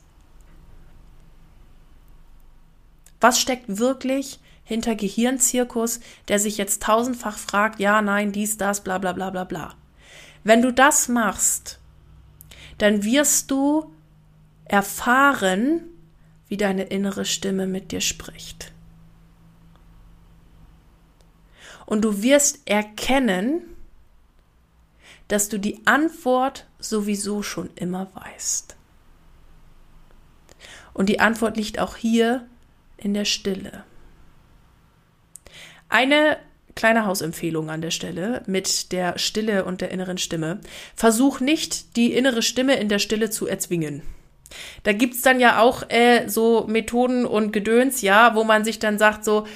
Was 3.20 3.42
steckt 3.42 3.78
wirklich 3.78 4.40
hinter 4.64 4.96
Gehirnzirkus, 4.96 6.00
der 6.30 6.40
sich 6.40 6.58
jetzt 6.58 6.82
tausendfach 6.82 7.38
fragt, 7.38 7.82
ja, 7.82 8.02
nein, 8.02 8.32
dies, 8.32 8.56
das, 8.56 8.86
bla 8.86 9.00
bla 9.00 9.12
bla 9.12 9.32
bla 9.32 9.44
bla. 9.44 9.76
Wenn 10.46 10.62
du 10.62 10.72
das 10.72 11.10
machst, 11.10 11.81
dann 12.82 13.04
wirst 13.04 13.52
du 13.52 13.94
erfahren, 14.66 15.84
wie 16.48 16.58
deine 16.58 16.82
innere 16.86 17.26
Stimme 17.26 17.68
mit 17.68 17.92
dir 17.92 18.02
spricht. 18.02 18.72
Und 21.86 22.02
du 22.02 22.24
wirst 22.24 22.68
erkennen, 22.68 23.62
dass 25.28 25.48
du 25.48 25.60
die 25.60 25.86
Antwort 25.86 26.66
sowieso 26.80 27.44
schon 27.44 27.70
immer 27.76 28.10
weißt. 28.16 28.76
Und 30.94 31.08
die 31.08 31.20
Antwort 31.20 31.58
liegt 31.58 31.78
auch 31.78 31.98
hier 31.98 32.48
in 32.98 33.14
der 33.14 33.26
Stille. 33.26 33.84
Eine 35.88 36.40
kleine 36.76 37.06
Hausempfehlung 37.06 37.70
an 37.70 37.82
der 37.82 37.92
Stelle 37.92 38.44
mit 38.46 38.92
der 38.92 39.18
Stille 39.18 39.66
und 39.66 39.82
der 39.82 39.92
inneren 39.92 40.18
Stimme. 40.18 40.60
Versuch 40.96 41.40
nicht, 41.40 41.96
die 41.96 42.14
innere 42.14 42.42
Stimme 42.42 42.76
in 42.76 42.90
der 42.90 43.00
Stille 43.00 43.30
zu 43.30 43.48
erzwingen. 43.48 44.02
Da 44.84 44.94
gibt's 44.94 45.22
dann 45.22 45.40
ja 45.40 45.60
auch 45.60 45.84
äh, 45.90 46.28
so 46.28 46.66
Methoden 46.68 47.26
und 47.26 47.54
Gedöns, 47.54 48.02
ja, 48.02 48.36
wo 48.36 48.44
man 48.44 48.64
sich 48.64 48.80
dann 48.80 48.98
sagt 48.98 49.24
so, 49.24 49.48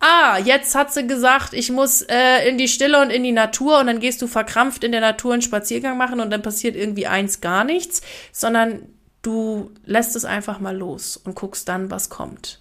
ah, 0.00 0.38
jetzt 0.38 0.74
hat 0.74 0.92
sie 0.92 1.06
gesagt, 1.06 1.52
ich 1.52 1.70
muss 1.70 2.02
äh, 2.02 2.48
in 2.48 2.58
die 2.58 2.68
Stille 2.68 3.00
und 3.00 3.10
in 3.10 3.24
die 3.24 3.32
Natur 3.32 3.80
und 3.80 3.86
dann 3.86 4.00
gehst 4.00 4.22
du 4.22 4.26
verkrampft 4.26 4.84
in 4.84 4.92
der 4.92 5.00
Natur 5.00 5.32
einen 5.32 5.42
Spaziergang 5.42 5.96
machen 5.96 6.20
und 6.20 6.30
dann 6.30 6.42
passiert 6.42 6.76
irgendwie 6.76 7.06
eins 7.06 7.40
gar 7.40 7.64
nichts, 7.64 8.02
sondern 8.32 8.82
du 9.22 9.72
lässt 9.84 10.16
es 10.16 10.24
einfach 10.24 10.60
mal 10.60 10.76
los 10.76 11.16
und 11.16 11.34
guckst 11.34 11.68
dann, 11.68 11.90
was 11.90 12.08
kommt. 12.08 12.60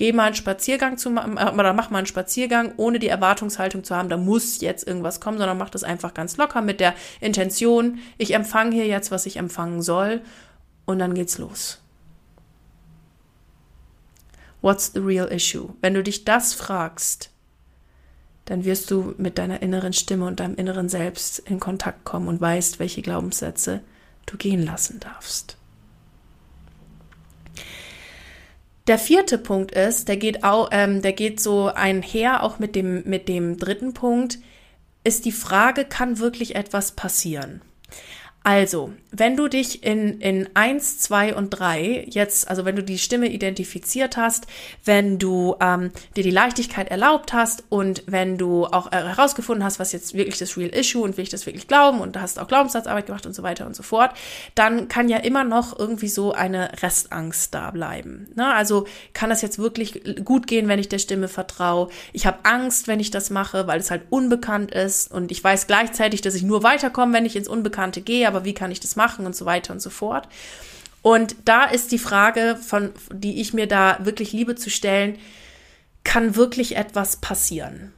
Geh 0.00 0.14
mal 0.14 0.28
einen 0.28 0.34
Spaziergang 0.34 0.96
zu 0.96 1.10
oder 1.10 1.74
mach 1.74 1.90
mal 1.90 1.98
einen 1.98 2.06
Spaziergang, 2.06 2.72
ohne 2.78 2.98
die 2.98 3.08
Erwartungshaltung 3.08 3.84
zu 3.84 3.94
haben, 3.94 4.08
da 4.08 4.16
muss 4.16 4.62
jetzt 4.62 4.88
irgendwas 4.88 5.20
kommen, 5.20 5.36
sondern 5.36 5.58
mach 5.58 5.68
das 5.68 5.84
einfach 5.84 6.14
ganz 6.14 6.38
locker 6.38 6.62
mit 6.62 6.80
der 6.80 6.94
Intention, 7.20 7.98
ich 8.16 8.32
empfange 8.32 8.74
hier 8.74 8.86
jetzt, 8.86 9.10
was 9.10 9.26
ich 9.26 9.36
empfangen 9.36 9.82
soll 9.82 10.22
und 10.86 11.00
dann 11.00 11.12
geht's 11.12 11.36
los. 11.36 11.82
What's 14.62 14.90
the 14.94 15.00
real 15.00 15.30
issue? 15.30 15.74
Wenn 15.82 15.92
du 15.92 16.02
dich 16.02 16.24
das 16.24 16.54
fragst, 16.54 17.28
dann 18.46 18.64
wirst 18.64 18.90
du 18.90 19.14
mit 19.18 19.36
deiner 19.36 19.60
inneren 19.60 19.92
Stimme 19.92 20.24
und 20.24 20.40
deinem 20.40 20.54
inneren 20.54 20.88
Selbst 20.88 21.40
in 21.40 21.60
Kontakt 21.60 22.06
kommen 22.06 22.26
und 22.26 22.40
weißt, 22.40 22.78
welche 22.78 23.02
Glaubenssätze 23.02 23.82
du 24.24 24.38
gehen 24.38 24.64
lassen 24.64 24.98
darfst. 24.98 25.58
Der 28.90 28.98
vierte 28.98 29.38
Punkt 29.38 29.70
ist, 29.70 30.08
der 30.08 30.16
geht 30.16 30.42
auch, 30.42 30.70
ähm, 30.72 31.00
der 31.00 31.12
geht 31.12 31.38
so 31.38 31.68
einher 31.68 32.42
auch 32.42 32.58
mit 32.58 32.74
dem, 32.74 33.04
mit 33.08 33.28
dem 33.28 33.56
dritten 33.56 33.94
Punkt, 33.94 34.40
ist 35.04 35.26
die 35.26 35.30
Frage, 35.30 35.84
kann 35.84 36.18
wirklich 36.18 36.56
etwas 36.56 36.90
passieren? 36.90 37.62
Also, 38.42 38.90
wenn 39.10 39.36
du 39.36 39.48
dich 39.48 39.84
in, 39.84 40.18
in 40.20 40.48
eins, 40.54 40.98
zwei 40.98 41.34
und 41.34 41.50
drei 41.50 42.06
jetzt, 42.08 42.48
also 42.48 42.64
wenn 42.64 42.74
du 42.74 42.82
die 42.82 42.96
Stimme 42.96 43.28
identifiziert 43.28 44.16
hast, 44.16 44.46
wenn 44.84 45.18
du 45.18 45.56
ähm, 45.60 45.90
dir 46.16 46.24
die 46.24 46.30
Leichtigkeit 46.30 46.90
erlaubt 46.90 47.34
hast 47.34 47.64
und 47.68 48.02
wenn 48.06 48.38
du 48.38 48.64
auch 48.64 48.92
äh, 48.92 48.96
herausgefunden 48.96 49.62
hast, 49.62 49.78
was 49.78 49.92
jetzt 49.92 50.14
wirklich 50.14 50.38
das 50.38 50.56
Real 50.56 50.70
Issue 50.70 51.02
und 51.02 51.18
will 51.18 51.24
ich 51.24 51.28
das 51.28 51.44
wirklich 51.44 51.68
glauben 51.68 52.00
und 52.00 52.18
hast 52.18 52.38
auch 52.38 52.48
Glaubenssatzarbeit 52.48 53.06
gemacht 53.06 53.26
und 53.26 53.34
so 53.34 53.42
weiter 53.42 53.66
und 53.66 53.76
so 53.76 53.82
fort, 53.82 54.12
dann 54.54 54.88
kann 54.88 55.10
ja 55.10 55.18
immer 55.18 55.44
noch 55.44 55.78
irgendwie 55.78 56.08
so 56.08 56.32
eine 56.32 56.70
Restangst 56.82 57.52
da 57.52 57.70
bleiben. 57.72 58.28
Ne? 58.36 58.54
Also 58.54 58.86
kann 59.12 59.28
das 59.28 59.42
jetzt 59.42 59.58
wirklich 59.58 60.24
gut 60.24 60.46
gehen, 60.46 60.66
wenn 60.66 60.78
ich 60.78 60.88
der 60.88 60.98
Stimme 60.98 61.28
vertraue? 61.28 61.88
Ich 62.14 62.26
habe 62.26 62.38
Angst, 62.44 62.88
wenn 62.88 63.00
ich 63.00 63.10
das 63.10 63.28
mache, 63.28 63.66
weil 63.66 63.80
es 63.80 63.90
halt 63.90 64.02
unbekannt 64.08 64.70
ist 64.70 65.12
und 65.12 65.30
ich 65.30 65.44
weiß 65.44 65.66
gleichzeitig, 65.66 66.22
dass 66.22 66.34
ich 66.34 66.42
nur 66.42 66.62
weiterkomme, 66.62 67.12
wenn 67.12 67.26
ich 67.26 67.36
ins 67.36 67.48
Unbekannte 67.48 68.00
gehe 68.00 68.29
aber 68.30 68.44
wie 68.44 68.54
kann 68.54 68.70
ich 68.70 68.80
das 68.80 68.96
machen 68.96 69.26
und 69.26 69.36
so 69.36 69.44
weiter 69.44 69.72
und 69.72 69.80
so 69.80 69.90
fort. 69.90 70.28
Und 71.02 71.36
da 71.44 71.64
ist 71.64 71.92
die 71.92 71.98
Frage, 71.98 72.56
von, 72.56 72.92
die 73.12 73.40
ich 73.40 73.52
mir 73.52 73.66
da 73.66 73.98
wirklich 74.02 74.32
liebe 74.32 74.54
zu 74.54 74.70
stellen, 74.70 75.18
kann 76.04 76.36
wirklich 76.36 76.76
etwas 76.76 77.16
passieren? 77.16 77.92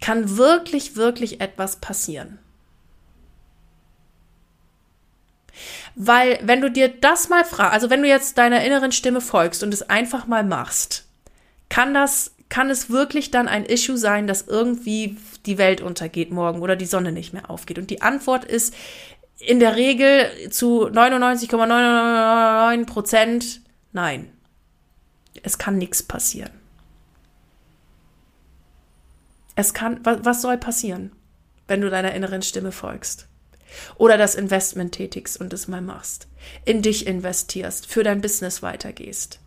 Kann 0.00 0.36
wirklich, 0.36 0.96
wirklich 0.96 1.40
etwas 1.40 1.76
passieren? 1.76 2.38
Weil, 5.94 6.38
wenn 6.42 6.60
du 6.60 6.70
dir 6.70 6.88
das 6.88 7.28
mal 7.28 7.44
fragst, 7.44 7.74
also 7.74 7.90
wenn 7.90 8.02
du 8.02 8.08
jetzt 8.08 8.38
deiner 8.38 8.64
inneren 8.64 8.92
Stimme 8.92 9.20
folgst 9.20 9.62
und 9.62 9.74
es 9.74 9.88
einfach 9.88 10.26
mal 10.26 10.44
machst, 10.44 11.06
kann 11.68 11.92
das, 11.94 12.34
kann 12.52 12.68
es 12.68 12.90
wirklich 12.90 13.30
dann 13.30 13.48
ein 13.48 13.64
Issue 13.64 13.96
sein, 13.96 14.26
dass 14.26 14.42
irgendwie 14.42 15.16
die 15.46 15.56
Welt 15.56 15.80
untergeht 15.80 16.30
morgen 16.30 16.60
oder 16.60 16.76
die 16.76 16.84
Sonne 16.84 17.10
nicht 17.10 17.32
mehr 17.32 17.48
aufgeht? 17.48 17.78
Und 17.78 17.88
die 17.88 18.02
Antwort 18.02 18.44
ist 18.44 18.74
in 19.38 19.58
der 19.58 19.74
Regel 19.74 20.50
zu 20.50 20.86
99,99 20.86 22.84
Prozent 22.84 23.62
nein. 23.92 24.30
Es 25.42 25.56
kann 25.56 25.78
nichts 25.78 26.02
passieren. 26.02 26.52
Es 29.56 29.72
kann, 29.72 30.00
was, 30.02 30.18
was 30.22 30.42
soll 30.42 30.58
passieren, 30.58 31.10
wenn 31.68 31.80
du 31.80 31.88
deiner 31.88 32.14
inneren 32.14 32.42
Stimme 32.42 32.70
folgst? 32.70 33.28
Oder 33.96 34.18
das 34.18 34.34
Investment 34.34 34.92
tätigst 34.92 35.40
und 35.40 35.54
es 35.54 35.68
mal 35.68 35.80
machst. 35.80 36.28
In 36.66 36.82
dich 36.82 37.06
investierst, 37.06 37.86
für 37.86 38.02
dein 38.02 38.20
Business 38.20 38.60
weitergehst. 38.60 39.41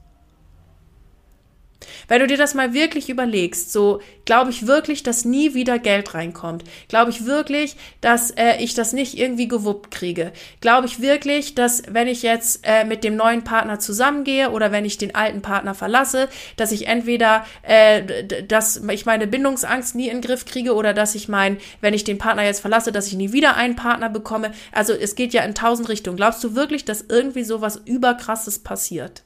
Wenn 2.08 2.20
du 2.20 2.28
dir 2.28 2.38
das 2.38 2.54
mal 2.54 2.74
wirklich 2.74 3.10
überlegst, 3.10 3.72
so 3.72 4.02
glaube 4.26 4.52
ich 4.52 4.68
wirklich, 4.68 5.04
dass 5.04 5.26
nie 5.26 5.54
wieder 5.54 5.80
Geld 5.80 6.14
reinkommt. 6.14 6.64
Glaube 6.88 7.12
ich 7.12 7.26
wirklich, 7.26 7.76
dass 8.02 8.32
äh, 8.32 8.58
ich 8.60 8.74
das 8.74 8.94
nicht 8.94 9.18
irgendwie 9.18 9.48
gewuppt 9.48 9.92
kriege. 9.92 10.32
Glaube 10.62 10.88
ich 10.88 11.02
wirklich, 11.02 11.56
dass 11.56 11.84
wenn 11.90 12.08
ich 12.08 12.24
jetzt 12.24 12.62
äh, 12.64 12.84
mit 12.86 13.04
dem 13.04 13.16
neuen 13.16 13.44
Partner 13.44 13.80
zusammengehe 13.80 14.50
oder 14.52 14.72
wenn 14.72 14.86
ich 14.86 14.98
den 14.98 15.16
alten 15.16 15.42
Partner 15.42 15.76
verlasse, 15.76 16.28
dass 16.58 16.72
ich 16.72 16.88
entweder, 16.88 17.46
äh, 17.62 18.24
dass 18.48 18.78
ich 18.78 19.06
meine 19.06 19.28
Bindungsangst 19.28 19.96
nie 19.96 20.08
in 20.08 20.18
den 20.18 20.22
Griff 20.22 20.46
kriege 20.46 20.74
oder 20.74 20.94
dass 20.94 21.16
ich 21.16 21.28
mein, 21.28 21.58
wenn 21.82 21.94
ich 21.94 22.04
den 22.04 22.18
Partner 22.18 22.44
jetzt 22.44 22.62
verlasse, 22.62 22.92
dass 22.92 23.08
ich 23.08 23.14
nie 23.14 23.32
wieder 23.32 23.56
einen 23.56 23.76
Partner 23.76 24.10
bekomme. 24.10 24.52
Also 24.72 24.94
es 24.94 25.16
geht 25.16 25.34
ja 25.34 25.44
in 25.44 25.56
tausend 25.56 25.90
Richtungen. 25.90 26.18
Glaubst 26.18 26.44
du 26.44 26.56
wirklich, 26.56 26.86
dass 26.86 27.06
irgendwie 27.08 27.44
sowas 27.44 27.82
überkrasses 27.86 28.60
passiert? 28.60 29.24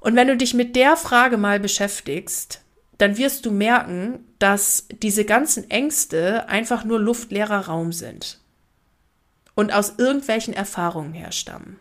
Und 0.00 0.16
wenn 0.16 0.28
du 0.28 0.36
dich 0.36 0.54
mit 0.54 0.76
der 0.76 0.96
Frage 0.96 1.36
mal 1.36 1.60
beschäftigst, 1.60 2.62
dann 2.98 3.16
wirst 3.16 3.46
du 3.46 3.50
merken, 3.50 4.26
dass 4.38 4.86
diese 4.90 5.24
ganzen 5.24 5.70
Ängste 5.70 6.48
einfach 6.48 6.84
nur 6.84 7.00
luftleerer 7.00 7.66
Raum 7.66 7.92
sind 7.92 8.40
und 9.54 9.72
aus 9.72 9.94
irgendwelchen 9.98 10.54
Erfahrungen 10.54 11.14
herstammen. 11.14 11.78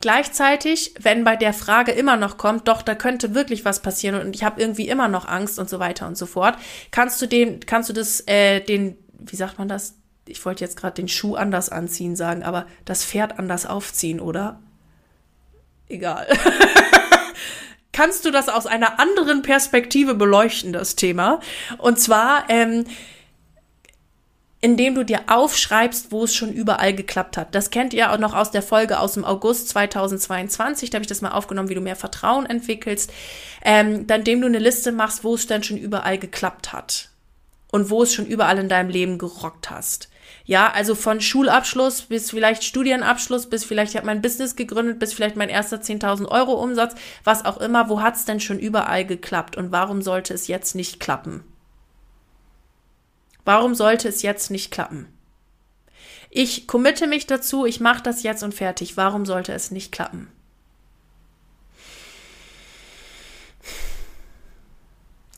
Gleichzeitig, 0.00 0.94
wenn 1.00 1.24
bei 1.24 1.36
der 1.36 1.52
Frage 1.52 1.92
immer 1.92 2.16
noch 2.16 2.38
kommt, 2.38 2.68
doch, 2.68 2.82
da 2.82 2.94
könnte 2.94 3.34
wirklich 3.34 3.64
was 3.64 3.82
passieren 3.82 4.20
und 4.20 4.34
ich 4.34 4.44
habe 4.44 4.60
irgendwie 4.60 4.88
immer 4.88 5.08
noch 5.08 5.26
Angst 5.26 5.58
und 5.58 5.68
so 5.68 5.78
weiter 5.78 6.06
und 6.06 6.16
so 6.16 6.26
fort, 6.26 6.56
kannst 6.90 7.20
du 7.20 7.26
den, 7.26 7.60
kannst 7.60 7.88
du 7.88 7.92
das, 7.92 8.26
äh, 8.26 8.60
den, 8.60 8.96
wie 9.18 9.36
sagt 9.36 9.58
man 9.58 9.68
das? 9.68 9.94
Ich 10.26 10.44
wollte 10.44 10.64
jetzt 10.64 10.76
gerade 10.76 10.94
den 10.94 11.08
Schuh 11.08 11.36
anders 11.36 11.68
anziehen 11.68 12.16
sagen, 12.16 12.42
aber 12.42 12.66
das 12.84 13.04
Pferd 13.04 13.38
anders 13.38 13.66
aufziehen, 13.66 14.18
oder? 14.20 14.60
Egal. 15.88 16.26
Kannst 17.92 18.26
du 18.26 18.30
das 18.30 18.48
aus 18.48 18.66
einer 18.66 19.00
anderen 19.00 19.40
Perspektive 19.40 20.14
beleuchten, 20.14 20.72
das 20.72 20.96
Thema? 20.96 21.40
Und 21.78 21.98
zwar, 21.98 22.44
ähm, 22.48 22.84
indem 24.60 24.94
du 24.94 25.04
dir 25.04 25.20
aufschreibst, 25.28 26.12
wo 26.12 26.24
es 26.24 26.34
schon 26.34 26.52
überall 26.52 26.94
geklappt 26.94 27.36
hat. 27.36 27.54
Das 27.54 27.70
kennt 27.70 27.94
ihr 27.94 28.12
auch 28.12 28.18
noch 28.18 28.34
aus 28.34 28.50
der 28.50 28.62
Folge 28.62 28.98
aus 29.00 29.14
dem 29.14 29.24
August 29.24 29.68
2022. 29.70 30.90
Da 30.90 30.96
habe 30.96 31.04
ich 31.04 31.08
das 31.08 31.22
mal 31.22 31.30
aufgenommen, 31.30 31.68
wie 31.68 31.74
du 31.74 31.80
mehr 31.80 31.96
Vertrauen 31.96 32.46
entwickelst. 32.46 33.12
Ähm, 33.62 34.06
dann, 34.06 34.20
indem 34.20 34.40
du 34.40 34.46
eine 34.46 34.58
Liste 34.58 34.92
machst, 34.92 35.24
wo 35.24 35.34
es 35.34 35.46
dann 35.46 35.62
schon 35.62 35.76
überall 35.76 36.18
geklappt 36.18 36.72
hat. 36.72 37.10
Und 37.70 37.90
wo 37.90 38.02
es 38.02 38.12
schon 38.12 38.26
überall 38.26 38.58
in 38.58 38.68
deinem 38.68 38.90
Leben 38.90 39.18
gerockt 39.18 39.70
hast. 39.70 40.08
Ja, 40.46 40.70
also 40.70 40.94
von 40.94 41.20
Schulabschluss 41.20 42.02
bis 42.02 42.30
vielleicht 42.30 42.62
Studienabschluss, 42.62 43.50
bis 43.50 43.64
vielleicht 43.64 43.90
ich 43.90 43.96
habe 43.96 44.06
mein 44.06 44.22
Business 44.22 44.54
gegründet, 44.54 45.00
bis 45.00 45.12
vielleicht 45.12 45.34
mein 45.34 45.48
erster 45.48 45.78
10.000 45.78 46.28
Euro 46.28 46.54
Umsatz, 46.54 46.94
was 47.24 47.44
auch 47.44 47.58
immer. 47.58 47.88
Wo 47.88 48.00
hat's 48.00 48.24
denn 48.24 48.38
schon 48.38 48.60
überall 48.60 49.04
geklappt 49.04 49.56
und 49.56 49.72
warum 49.72 50.02
sollte 50.02 50.32
es 50.32 50.46
jetzt 50.46 50.76
nicht 50.76 51.00
klappen? 51.00 51.42
Warum 53.44 53.74
sollte 53.74 54.08
es 54.08 54.22
jetzt 54.22 54.52
nicht 54.52 54.70
klappen? 54.70 55.08
Ich 56.30 56.68
committe 56.68 57.08
mich 57.08 57.26
dazu, 57.26 57.66
ich 57.66 57.80
mache 57.80 58.02
das 58.02 58.22
jetzt 58.22 58.42
und 58.42 58.54
fertig. 58.54 58.96
Warum 58.96 59.26
sollte 59.26 59.52
es 59.52 59.72
nicht 59.72 59.90
klappen? 59.90 60.28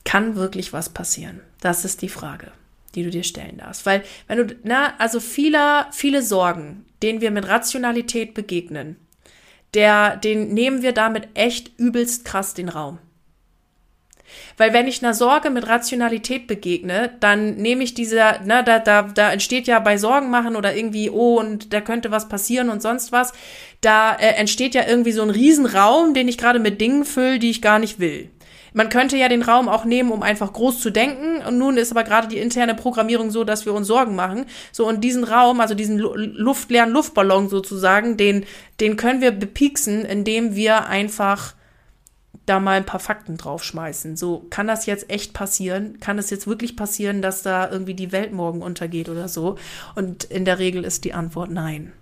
Kann 0.04 0.36
wirklich 0.36 0.72
was 0.72 0.88
passieren? 0.88 1.40
Das 1.60 1.84
ist 1.84 2.02
die 2.02 2.08
Frage, 2.08 2.52
die 2.94 3.02
du 3.02 3.10
dir 3.10 3.24
stellen 3.24 3.58
darfst. 3.58 3.86
Weil, 3.86 4.02
wenn 4.26 4.38
du, 4.38 4.56
na, 4.64 4.94
also 4.98 5.20
viele, 5.20 5.86
viele 5.92 6.22
Sorgen, 6.22 6.84
denen 7.02 7.20
wir 7.20 7.30
mit 7.30 7.48
Rationalität 7.48 8.34
begegnen, 8.34 8.96
der, 9.74 10.16
den 10.16 10.54
nehmen 10.54 10.82
wir 10.82 10.92
damit 10.92 11.28
echt 11.34 11.78
übelst 11.78 12.24
krass 12.24 12.54
den 12.54 12.68
Raum. 12.68 12.98
Weil 14.56 14.72
wenn 14.72 14.88
ich 14.88 15.02
einer 15.02 15.14
Sorge 15.14 15.50
mit 15.50 15.66
Rationalität 15.68 16.46
begegne, 16.46 17.12
dann 17.20 17.56
nehme 17.56 17.84
ich 17.84 17.94
diese, 17.94 18.40
na, 18.44 18.62
da, 18.62 18.78
da, 18.78 19.02
da 19.02 19.32
entsteht 19.32 19.66
ja 19.66 19.78
bei 19.78 19.96
Sorgen 19.96 20.30
machen 20.30 20.56
oder 20.56 20.74
irgendwie, 20.74 21.10
oh, 21.10 21.38
und 21.38 21.72
da 21.72 21.80
könnte 21.80 22.10
was 22.10 22.28
passieren 22.28 22.68
und 22.68 22.82
sonst 22.82 23.12
was, 23.12 23.32
da 23.80 24.14
äh, 24.14 24.34
entsteht 24.34 24.74
ja 24.74 24.86
irgendwie 24.86 25.12
so 25.12 25.22
ein 25.22 25.30
Riesenraum, 25.30 26.12
den 26.12 26.28
ich 26.28 26.38
gerade 26.38 26.58
mit 26.58 26.80
Dingen 26.80 27.04
fülle, 27.04 27.38
die 27.38 27.50
ich 27.50 27.62
gar 27.62 27.78
nicht 27.78 28.00
will. 28.00 28.30
Man 28.78 28.90
könnte 28.90 29.16
ja 29.16 29.28
den 29.28 29.42
Raum 29.42 29.68
auch 29.68 29.84
nehmen, 29.84 30.12
um 30.12 30.22
einfach 30.22 30.52
groß 30.52 30.78
zu 30.78 30.90
denken. 30.90 31.44
Und 31.44 31.58
nun 31.58 31.76
ist 31.76 31.90
aber 31.90 32.04
gerade 32.04 32.28
die 32.28 32.38
interne 32.38 32.76
Programmierung 32.76 33.32
so, 33.32 33.42
dass 33.42 33.66
wir 33.66 33.74
uns 33.74 33.88
Sorgen 33.88 34.14
machen. 34.14 34.46
So, 34.70 34.86
und 34.86 35.02
diesen 35.02 35.24
Raum, 35.24 35.58
also 35.60 35.74
diesen 35.74 35.98
luftleeren 35.98 36.90
Luftballon 36.90 37.48
sozusagen, 37.48 38.16
den, 38.16 38.46
den 38.78 38.96
können 38.96 39.20
wir 39.20 39.32
bepieksen, 39.32 40.04
indem 40.04 40.54
wir 40.54 40.86
einfach 40.86 41.54
da 42.46 42.60
mal 42.60 42.76
ein 42.76 42.86
paar 42.86 43.00
Fakten 43.00 43.36
draufschmeißen. 43.36 44.16
So, 44.16 44.46
kann 44.48 44.68
das 44.68 44.86
jetzt 44.86 45.10
echt 45.10 45.32
passieren? 45.32 45.98
Kann 45.98 46.16
es 46.16 46.30
jetzt 46.30 46.46
wirklich 46.46 46.76
passieren, 46.76 47.20
dass 47.20 47.42
da 47.42 47.68
irgendwie 47.68 47.94
die 47.94 48.12
Welt 48.12 48.32
morgen 48.32 48.62
untergeht 48.62 49.08
oder 49.08 49.26
so? 49.26 49.56
Und 49.96 50.22
in 50.22 50.44
der 50.44 50.60
Regel 50.60 50.84
ist 50.84 51.02
die 51.02 51.14
Antwort 51.14 51.50
nein. 51.50 51.92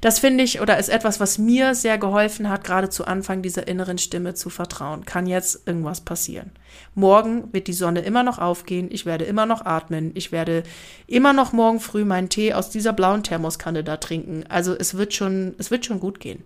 Das 0.00 0.18
finde 0.18 0.44
ich 0.44 0.60
oder 0.60 0.78
ist 0.78 0.88
etwas, 0.88 1.20
was 1.20 1.38
mir 1.38 1.74
sehr 1.74 1.98
geholfen 1.98 2.48
hat, 2.48 2.64
gerade 2.64 2.88
zu 2.90 3.06
Anfang 3.06 3.42
dieser 3.42 3.68
inneren 3.68 3.98
Stimme 3.98 4.34
zu 4.34 4.50
vertrauen. 4.50 5.04
Kann 5.04 5.26
jetzt 5.26 5.66
irgendwas 5.66 6.00
passieren? 6.00 6.50
Morgen 6.94 7.52
wird 7.52 7.66
die 7.66 7.72
Sonne 7.72 8.00
immer 8.00 8.22
noch 8.22 8.38
aufgehen, 8.38 8.88
ich 8.90 9.06
werde 9.06 9.24
immer 9.24 9.46
noch 9.46 9.64
atmen, 9.64 10.12
ich 10.14 10.32
werde 10.32 10.62
immer 11.06 11.32
noch 11.32 11.52
morgen 11.52 11.80
früh 11.80 12.04
meinen 12.04 12.28
Tee 12.28 12.54
aus 12.54 12.70
dieser 12.70 12.92
blauen 12.92 13.22
Thermoskanne 13.22 13.84
da 13.84 13.96
trinken. 13.96 14.44
Also 14.48 14.74
es 14.74 14.96
wird 14.96 15.14
schon, 15.14 15.54
es 15.58 15.70
wird 15.70 15.86
schon 15.86 16.00
gut 16.00 16.20
gehen. 16.20 16.42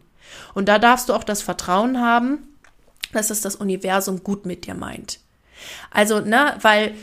Und 0.55 0.69
da 0.69 0.79
darfst 0.79 1.09
du 1.09 1.15
auch 1.15 1.25
das 1.25 1.43
Vertrauen 1.43 2.01
haben, 2.01 2.39
dass 3.13 3.31
es 3.31 3.41
das 3.41 3.57
Universum 3.57 4.23
gut 4.23 4.47
mit 4.47 4.67
dir 4.67 4.75
meint. 4.75 5.21
Also, 5.91 6.21
ne, 6.21 6.57
weil 6.61 6.95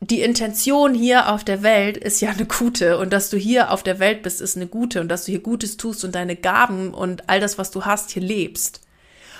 die 0.00 0.20
Intention 0.20 0.94
hier 0.94 1.32
auf 1.32 1.42
der 1.42 1.62
Welt 1.62 1.96
ist 1.96 2.20
ja 2.20 2.30
eine 2.30 2.44
gute 2.44 2.98
und 2.98 3.12
dass 3.12 3.30
du 3.30 3.38
hier 3.38 3.70
auf 3.70 3.82
der 3.82 3.98
Welt 3.98 4.22
bist, 4.22 4.40
ist 4.40 4.56
eine 4.56 4.66
gute 4.66 5.00
und 5.00 5.08
dass 5.08 5.24
du 5.24 5.32
hier 5.32 5.40
Gutes 5.40 5.76
tust 5.78 6.04
und 6.04 6.14
deine 6.14 6.36
Gaben 6.36 6.92
und 6.92 7.28
all 7.28 7.40
das, 7.40 7.56
was 7.56 7.70
du 7.70 7.84
hast, 7.84 8.10
hier 8.10 8.22
lebst. 8.22 8.82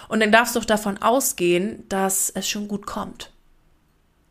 Und 0.08 0.20
dann 0.20 0.32
darfst 0.32 0.54
du 0.54 0.60
doch 0.60 0.66
davon 0.66 0.98
ausgehen, 0.98 1.84
dass 1.88 2.30
es 2.30 2.48
schon 2.48 2.68
gut 2.68 2.86
kommt. 2.86 3.32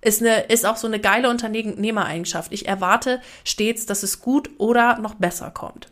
Ist, 0.01 0.21
eine, 0.21 0.41
ist 0.43 0.65
auch 0.65 0.77
so 0.77 0.87
eine 0.87 0.99
geile 0.99 1.29
Unternehmereigenschaft. 1.29 2.51
Ich 2.51 2.67
erwarte 2.67 3.21
stets, 3.43 3.85
dass 3.85 4.03
es 4.03 4.21
gut 4.21 4.49
oder 4.57 4.97
noch 4.99 5.15
besser 5.15 5.51
kommt. 5.51 5.89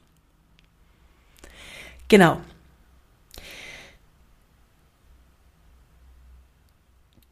Genau. 2.08 2.40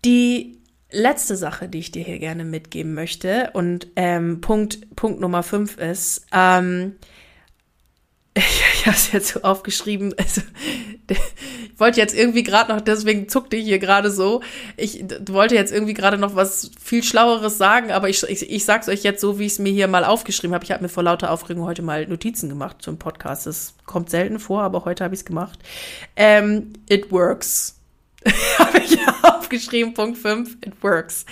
Die 0.04 0.61
letzte 0.92 1.36
Sache, 1.36 1.68
die 1.68 1.80
ich 1.80 1.92
dir 1.92 2.04
hier 2.04 2.20
gerne 2.20 2.44
mitgeben 2.44 2.94
möchte 2.94 3.52
und 3.54 3.88
ähm, 3.96 4.42
Punkt, 4.42 4.96
Punkt 4.96 5.20
Nummer 5.20 5.44
fünf 5.44 5.78
ist, 5.78 6.26
ähm, 6.34 6.96
ich 8.34 8.86
habe 8.86 8.96
es 8.96 9.12
jetzt 9.12 9.30
so 9.30 9.42
aufgeschrieben, 9.42 10.14
also 10.18 10.42
ich 11.10 11.80
wollte 11.80 12.00
jetzt 12.00 12.16
irgendwie 12.16 12.44
gerade 12.44 12.74
noch, 12.74 12.82
deswegen 12.82 13.28
zuckte 13.28 13.58
ich 13.58 13.66
hier 13.66 13.80
gerade 13.80 14.10
so, 14.10 14.42
ich 14.78 15.04
wollte 15.28 15.56
jetzt 15.56 15.74
irgendwie 15.74 15.94
gerade 15.94 16.18
noch 16.18 16.36
was 16.36 16.72
viel 16.82 17.04
Schlaueres 17.04 17.58
sagen, 17.58 17.92
aber 17.92 18.08
ich, 18.08 18.24
ich, 18.24 18.50
ich 18.50 18.64
sag's 18.64 18.88
euch 18.88 19.04
jetzt 19.04 19.20
so, 19.20 19.40
wie 19.40 19.46
ich 19.46 19.54
es 19.54 19.60
mir 19.60 19.74
hier 19.74 19.88
mal 19.88 20.06
aufgeschrieben 20.06 20.54
habe. 20.54 20.64
Ich 20.64 20.72
habe 20.72 20.84
mir 20.84 20.90
vor 20.90 21.04
lauter 21.04 21.32
Aufregung 21.32 21.66
heute 21.66 21.82
mal 21.82 22.08
Notizen 22.08 22.48
gemacht 22.48 22.78
zum 22.80 22.98
Podcast. 22.98 23.48
Das 23.48 23.74
kommt 23.86 24.10
selten 24.10 24.40
vor, 24.40 24.62
aber 24.62 24.86
heute 24.86 25.04
habe 25.04 25.14
ich 25.14 25.22
es 25.22 25.26
gemacht. 25.26 25.60
Ähm, 26.16 26.74
it 26.88 27.12
works. 27.12 27.81
habe 28.60 28.80
ich 28.80 28.98
aufgeschrieben, 29.24 29.94
Punkt 29.94 30.18
5, 30.18 30.58
it 30.66 30.84
works. 30.84 31.26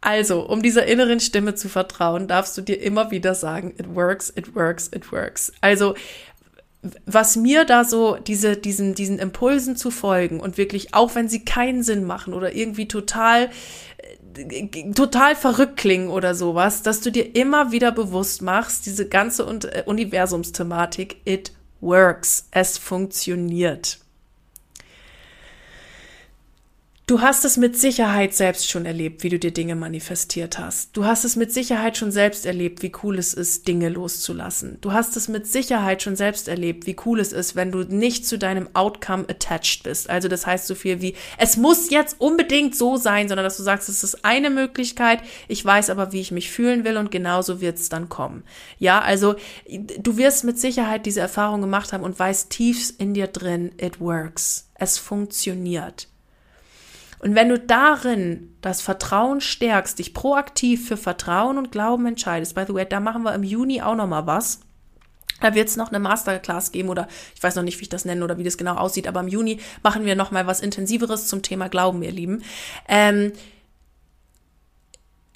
Also, 0.00 0.42
um 0.46 0.62
dieser 0.62 0.86
inneren 0.86 1.18
Stimme 1.20 1.54
zu 1.54 1.68
vertrauen, 1.68 2.28
darfst 2.28 2.56
du 2.56 2.62
dir 2.62 2.80
immer 2.80 3.10
wieder 3.10 3.34
sagen, 3.34 3.74
it 3.76 3.94
works, 3.94 4.32
it 4.36 4.54
works, 4.54 4.88
it 4.94 5.10
works. 5.10 5.52
Also, 5.60 5.94
was 7.04 7.34
mir 7.34 7.64
da 7.64 7.84
so, 7.84 8.16
diese, 8.16 8.56
diesen, 8.56 8.94
diesen 8.94 9.18
Impulsen 9.18 9.74
zu 9.74 9.90
folgen 9.90 10.38
und 10.38 10.58
wirklich, 10.58 10.94
auch 10.94 11.14
wenn 11.16 11.28
sie 11.28 11.44
keinen 11.44 11.82
Sinn 11.82 12.04
machen 12.04 12.34
oder 12.34 12.54
irgendwie 12.54 12.86
total, 12.86 13.50
äh, 14.36 14.92
total 14.92 15.34
verrückt 15.34 15.76
klingen 15.76 16.08
oder 16.08 16.34
sowas, 16.34 16.82
dass 16.82 17.00
du 17.00 17.10
dir 17.10 17.34
immer 17.34 17.72
wieder 17.72 17.90
bewusst 17.90 18.42
machst, 18.42 18.86
diese 18.86 19.08
ganze 19.08 19.42
äh, 19.42 19.82
Universumsthematik, 19.86 21.16
it 21.24 21.52
works, 21.80 22.48
es 22.52 22.78
funktioniert. 22.78 23.98
Du 27.08 27.20
hast 27.20 27.44
es 27.44 27.56
mit 27.56 27.78
Sicherheit 27.78 28.34
selbst 28.34 28.68
schon 28.68 28.84
erlebt, 28.84 29.22
wie 29.22 29.28
du 29.28 29.38
dir 29.38 29.52
Dinge 29.52 29.76
manifestiert 29.76 30.58
hast. 30.58 30.96
Du 30.96 31.04
hast 31.04 31.24
es 31.24 31.36
mit 31.36 31.52
Sicherheit 31.52 31.96
schon 31.96 32.10
selbst 32.10 32.44
erlebt, 32.44 32.82
wie 32.82 32.90
cool 33.04 33.16
es 33.20 33.32
ist, 33.32 33.68
Dinge 33.68 33.90
loszulassen. 33.90 34.78
Du 34.80 34.92
hast 34.92 35.16
es 35.16 35.28
mit 35.28 35.46
Sicherheit 35.46 36.02
schon 36.02 36.16
selbst 36.16 36.48
erlebt, 36.48 36.84
wie 36.88 36.96
cool 37.06 37.20
es 37.20 37.32
ist, 37.32 37.54
wenn 37.54 37.70
du 37.70 37.84
nicht 37.84 38.26
zu 38.26 38.38
deinem 38.38 38.68
Outcome 38.74 39.24
attached 39.28 39.84
bist. 39.84 40.10
Also 40.10 40.26
das 40.26 40.48
heißt 40.48 40.66
so 40.66 40.74
viel 40.74 41.00
wie, 41.00 41.14
es 41.38 41.56
muss 41.56 41.90
jetzt 41.90 42.20
unbedingt 42.20 42.74
so 42.74 42.96
sein, 42.96 43.28
sondern 43.28 43.44
dass 43.44 43.56
du 43.56 43.62
sagst, 43.62 43.88
es 43.88 44.02
ist 44.02 44.24
eine 44.24 44.50
Möglichkeit, 44.50 45.20
ich 45.46 45.64
weiß 45.64 45.90
aber, 45.90 46.10
wie 46.10 46.20
ich 46.20 46.32
mich 46.32 46.50
fühlen 46.50 46.82
will 46.84 46.96
und 46.96 47.12
genauso 47.12 47.60
wird 47.60 47.78
es 47.78 47.88
dann 47.88 48.08
kommen. 48.08 48.42
Ja, 48.80 49.00
also 49.00 49.36
du 49.68 50.16
wirst 50.16 50.42
mit 50.42 50.58
Sicherheit 50.58 51.06
diese 51.06 51.20
Erfahrung 51.20 51.60
gemacht 51.60 51.92
haben 51.92 52.02
und 52.02 52.18
weißt 52.18 52.50
tief 52.50 52.94
in 52.98 53.14
dir 53.14 53.28
drin, 53.28 53.70
it 53.80 54.00
works. 54.00 54.68
Es 54.74 54.98
funktioniert. 54.98 56.08
Und 57.18 57.34
wenn 57.34 57.48
du 57.48 57.58
darin 57.58 58.56
das 58.60 58.82
Vertrauen 58.82 59.40
stärkst, 59.40 59.98
dich 59.98 60.14
proaktiv 60.14 60.86
für 60.86 60.96
Vertrauen 60.96 61.58
und 61.58 61.72
Glauben 61.72 62.06
entscheidest, 62.06 62.54
by 62.54 62.64
the 62.66 62.74
way, 62.74 62.86
da 62.86 63.00
machen 63.00 63.22
wir 63.22 63.34
im 63.34 63.42
Juni 63.42 63.80
auch 63.82 63.94
noch 63.94 64.06
mal 64.06 64.26
was. 64.26 64.60
Da 65.40 65.54
wird 65.54 65.68
es 65.68 65.76
noch 65.76 65.88
eine 65.88 65.98
Masterclass 65.98 66.72
geben 66.72 66.88
oder 66.88 67.08
ich 67.34 67.42
weiß 67.42 67.56
noch 67.56 67.62
nicht, 67.62 67.78
wie 67.78 67.82
ich 67.82 67.88
das 67.88 68.04
nenne 68.04 68.24
oder 68.24 68.38
wie 68.38 68.44
das 68.44 68.56
genau 68.56 68.76
aussieht, 68.76 69.06
aber 69.06 69.20
im 69.20 69.28
Juni 69.28 69.60
machen 69.82 70.04
wir 70.04 70.16
noch 70.16 70.30
mal 70.30 70.46
was 70.46 70.60
Intensiveres 70.60 71.26
zum 71.26 71.42
Thema 71.42 71.68
Glauben, 71.68 72.02
ihr 72.02 72.12
Lieben. 72.12 72.42
Ähm, 72.88 73.32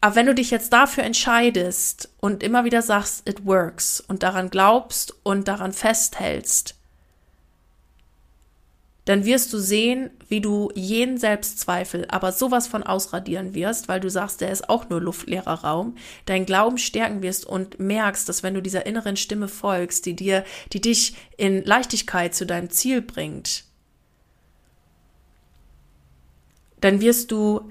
aber 0.01 0.15
wenn 0.15 0.27
du 0.27 0.35
dich 0.35 0.51
jetzt 0.51 0.73
dafür 0.73 1.05
entscheidest 1.05 2.09
und 2.19 2.43
immer 2.43 2.65
wieder 2.65 2.81
sagst, 2.81 3.29
it 3.29 3.45
works 3.45 4.01
und 4.01 4.23
daran 4.23 4.49
glaubst 4.49 5.15
und 5.23 5.47
daran 5.47 5.73
festhältst, 5.73 6.80
dann 9.05 9.25
wirst 9.25 9.53
du 9.53 9.59
sehen, 9.59 10.11
wie 10.29 10.41
du 10.41 10.71
jeden 10.75 11.19
Selbstzweifel 11.19 12.07
aber 12.09 12.33
sowas 12.33 12.69
von 12.69 12.83
ausradieren 12.83 13.55
wirst, 13.55 13.89
weil 13.89 14.01
du 14.01 14.11
sagst, 14.11 14.41
der 14.41 14.51
ist 14.51 14.69
auch 14.69 14.89
nur 14.89 15.01
luftleerer 15.01 15.65
Raum, 15.65 15.97
dein 16.27 16.47
Glauben 16.47 16.79
stärken 16.79 17.23
wirst 17.23 17.47
und 17.47 17.81
merkst, 17.81 18.29
dass 18.29 18.43
wenn 18.43 18.55
du 18.55 18.63
dieser 18.63 18.87
inneren 18.87 19.17
Stimme 19.17 19.49
folgst, 19.49 20.07
die 20.07 20.15
dir, 20.15 20.45
die 20.73 20.81
dich 20.81 21.17
in 21.37 21.65
Leichtigkeit 21.65 22.35
zu 22.35 22.45
deinem 22.47 22.71
Ziel 22.71 23.01
bringt, 23.01 23.65
dann 26.81 27.01
wirst 27.01 27.31
du, 27.31 27.71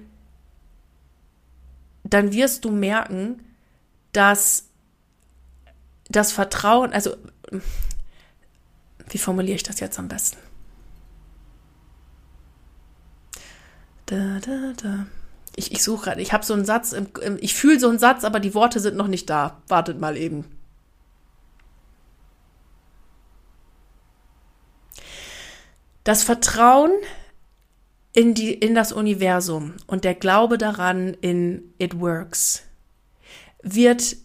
dann 2.03 2.33
wirst 2.33 2.65
du 2.65 2.71
merken, 2.71 3.41
dass 4.11 4.65
das 6.09 6.31
Vertrauen, 6.31 6.91
also, 6.91 7.15
wie 9.09 9.17
formuliere 9.17 9.55
ich 9.55 9.63
das 9.63 9.79
jetzt 9.79 9.99
am 9.99 10.07
besten? 10.07 10.48
Da, 14.09 14.39
da, 14.39 14.73
da. 14.81 15.05
Ich, 15.55 15.71
ich 15.71 15.83
suche 15.83 16.05
gerade, 16.05 16.21
ich 16.21 16.33
habe 16.33 16.43
so 16.43 16.55
einen 16.55 16.65
Satz, 16.65 16.93
im, 16.93 17.09
im, 17.21 17.37
ich 17.41 17.53
fühle 17.53 17.79
so 17.79 17.89
einen 17.89 17.99
Satz, 17.99 18.23
aber 18.23 18.39
die 18.39 18.55
Worte 18.55 18.79
sind 18.79 18.97
noch 18.97 19.07
nicht 19.07 19.29
da. 19.29 19.61
Wartet 19.67 19.99
mal 19.99 20.17
eben. 20.17 20.45
Das 26.03 26.23
Vertrauen 26.23 26.91
in, 28.11 28.33
die, 28.33 28.51
in 28.51 28.73
das 28.73 28.91
Universum 28.91 29.75
und 29.85 30.05
der 30.05 30.15
Glaube 30.15 30.57
daran 30.57 31.13
in 31.21 31.71
It 31.77 31.99
Works 31.99 32.63
wird 33.61 34.15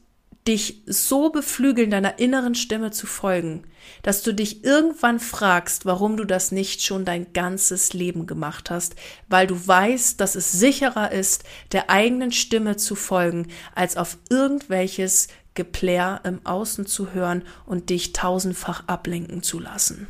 dich 0.46 0.82
so 0.86 1.30
beflügeln, 1.30 1.90
deiner 1.90 2.18
inneren 2.18 2.54
Stimme 2.54 2.90
zu 2.90 3.06
folgen, 3.06 3.64
dass 4.02 4.22
du 4.22 4.34
dich 4.34 4.62
irgendwann 4.62 5.18
fragst, 5.18 5.86
warum 5.86 6.16
du 6.16 6.24
das 6.24 6.52
nicht 6.52 6.82
schon 6.82 7.06
dein 7.06 7.32
ganzes 7.32 7.94
Leben 7.94 8.26
gemacht 8.26 8.70
hast, 8.70 8.94
weil 9.28 9.46
du 9.46 9.66
weißt, 9.66 10.20
dass 10.20 10.34
es 10.34 10.52
sicherer 10.52 11.12
ist, 11.12 11.44
der 11.72 11.88
eigenen 11.88 12.30
Stimme 12.30 12.76
zu 12.76 12.94
folgen, 12.94 13.48
als 13.74 13.96
auf 13.96 14.18
irgendwelches 14.28 15.28
Geplär 15.54 16.20
im 16.24 16.44
Außen 16.44 16.84
zu 16.84 17.12
hören 17.12 17.42
und 17.64 17.88
dich 17.88 18.12
tausendfach 18.12 18.86
ablenken 18.86 19.42
zu 19.42 19.58
lassen. 19.60 20.08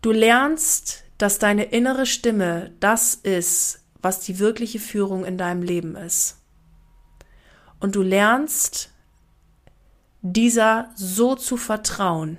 Du 0.00 0.12
lernst, 0.12 1.04
dass 1.18 1.38
deine 1.38 1.64
innere 1.64 2.06
Stimme 2.06 2.72
das 2.80 3.14
ist, 3.14 3.79
was 4.02 4.20
die 4.20 4.38
wirkliche 4.38 4.78
Führung 4.78 5.24
in 5.24 5.38
deinem 5.38 5.62
Leben 5.62 5.96
ist. 5.96 6.38
Und 7.78 7.94
du 7.94 8.02
lernst, 8.02 8.90
dieser 10.22 10.90
so 10.94 11.34
zu 11.34 11.56
vertrauen, 11.56 12.38